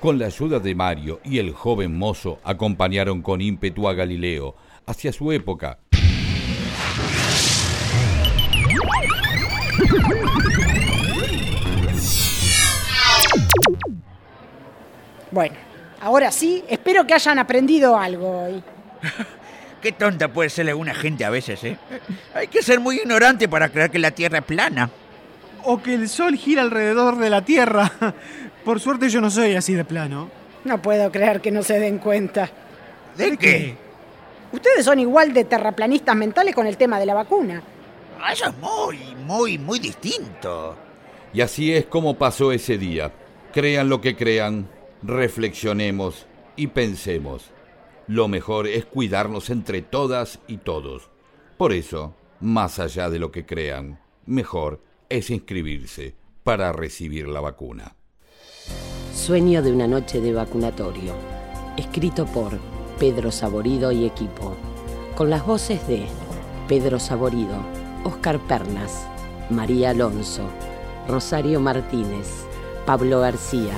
con 0.00 0.18
la 0.18 0.26
ayuda 0.26 0.58
de 0.58 0.74
Mario 0.74 1.20
y 1.24 1.38
el 1.38 1.52
joven 1.52 1.96
mozo, 1.96 2.38
acompañaron 2.44 3.22
con 3.22 3.40
ímpetu 3.40 3.88
a 3.88 3.94
Galileo 3.94 4.54
hacia 4.86 5.12
su 5.12 5.32
época. 5.32 5.78
Bueno, 15.30 15.56
ahora 16.00 16.30
sí, 16.32 16.64
espero 16.68 17.06
que 17.06 17.14
hayan 17.14 17.38
aprendido 17.38 17.96
algo 17.96 18.44
hoy. 18.44 18.62
Qué 19.82 19.92
tonta 19.92 20.28
puede 20.28 20.50
ser 20.50 20.68
alguna 20.68 20.94
gente 20.94 21.24
a 21.24 21.30
veces, 21.30 21.62
¿eh? 21.62 21.76
Hay 22.34 22.48
que 22.48 22.62
ser 22.62 22.80
muy 22.80 22.96
ignorante 22.96 23.48
para 23.48 23.68
creer 23.68 23.90
que 23.90 23.98
la 23.98 24.10
Tierra 24.10 24.38
es 24.38 24.44
plana. 24.44 24.90
O 25.64 25.80
que 25.80 25.94
el 25.94 26.08
Sol 26.08 26.36
gira 26.36 26.62
alrededor 26.62 27.16
de 27.16 27.30
la 27.30 27.44
Tierra. 27.44 27.92
Por 28.64 28.80
suerte 28.80 29.08
yo 29.08 29.20
no 29.20 29.30
soy 29.30 29.54
así 29.54 29.74
de 29.74 29.84
plano. 29.84 30.30
No 30.64 30.82
puedo 30.82 31.12
creer 31.12 31.40
que 31.40 31.52
no 31.52 31.62
se 31.62 31.78
den 31.78 31.98
cuenta. 31.98 32.50
¿De 33.16 33.36
qué? 33.36 33.76
Ustedes 34.50 34.84
son 34.84 34.98
igual 34.98 35.32
de 35.32 35.44
terraplanistas 35.44 36.16
mentales 36.16 36.54
con 36.54 36.66
el 36.66 36.76
tema 36.76 36.98
de 36.98 37.06
la 37.06 37.14
vacuna. 37.14 37.62
Ah, 38.20 38.32
Eso 38.32 38.46
es 38.46 38.56
muy, 38.58 39.14
muy, 39.24 39.58
muy 39.58 39.78
distinto. 39.78 40.76
Y 41.32 41.40
así 41.40 41.72
es 41.72 41.86
como 41.86 42.14
pasó 42.14 42.50
ese 42.50 42.78
día. 42.78 43.12
Crean 43.52 43.88
lo 43.88 44.00
que 44.00 44.16
crean, 44.16 44.68
reflexionemos 45.02 46.26
y 46.56 46.68
pensemos. 46.68 47.50
Lo 48.06 48.28
mejor 48.28 48.66
es 48.66 48.84
cuidarnos 48.84 49.50
entre 49.50 49.82
todas 49.82 50.40
y 50.48 50.58
todos. 50.58 51.10
Por 51.56 51.72
eso, 51.72 52.14
más 52.40 52.78
allá 52.78 53.10
de 53.10 53.18
lo 53.18 53.30
que 53.30 53.44
crean, 53.44 54.00
mejor 54.26 54.80
es 55.08 55.30
inscribirse 55.30 56.14
para 56.42 56.72
recibir 56.72 57.28
la 57.28 57.40
vacuna. 57.40 57.96
Sueño 59.14 59.62
de 59.62 59.72
una 59.72 59.86
noche 59.86 60.20
de 60.20 60.32
vacunatorio. 60.32 61.14
Escrito 61.76 62.26
por 62.26 62.58
Pedro 62.98 63.30
Saborido 63.30 63.92
y 63.92 64.06
equipo. 64.06 64.56
Con 65.16 65.30
las 65.30 65.44
voces 65.44 65.86
de 65.88 66.06
Pedro 66.68 66.98
Saborido, 66.98 67.56
Oscar 68.04 68.38
Pernas, 68.46 69.06
María 69.50 69.90
Alonso, 69.90 70.48
Rosario 71.08 71.60
Martínez, 71.60 72.28
Pablo 72.86 73.20
García, 73.20 73.74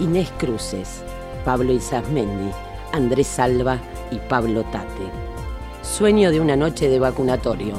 Inés 0.00 0.32
Cruces, 0.38 1.02
Pablo 1.44 1.74
Isasmendi, 1.74 2.50
Andrés 2.92 3.26
Salva 3.26 3.78
y 4.10 4.16
Pablo 4.16 4.62
Tate. 4.72 5.10
Sueño 5.82 6.30
de 6.30 6.40
una 6.40 6.56
noche 6.56 6.88
de 6.88 6.98
vacunatorio. 6.98 7.74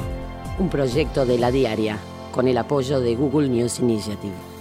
Un 0.60 0.68
proyecto 0.68 1.26
de 1.26 1.38
la 1.38 1.50
diaria 1.50 1.98
con 2.30 2.46
el 2.46 2.58
apoyo 2.58 3.00
de 3.00 3.16
Google 3.16 3.48
News 3.48 3.80
Initiative. 3.80 4.51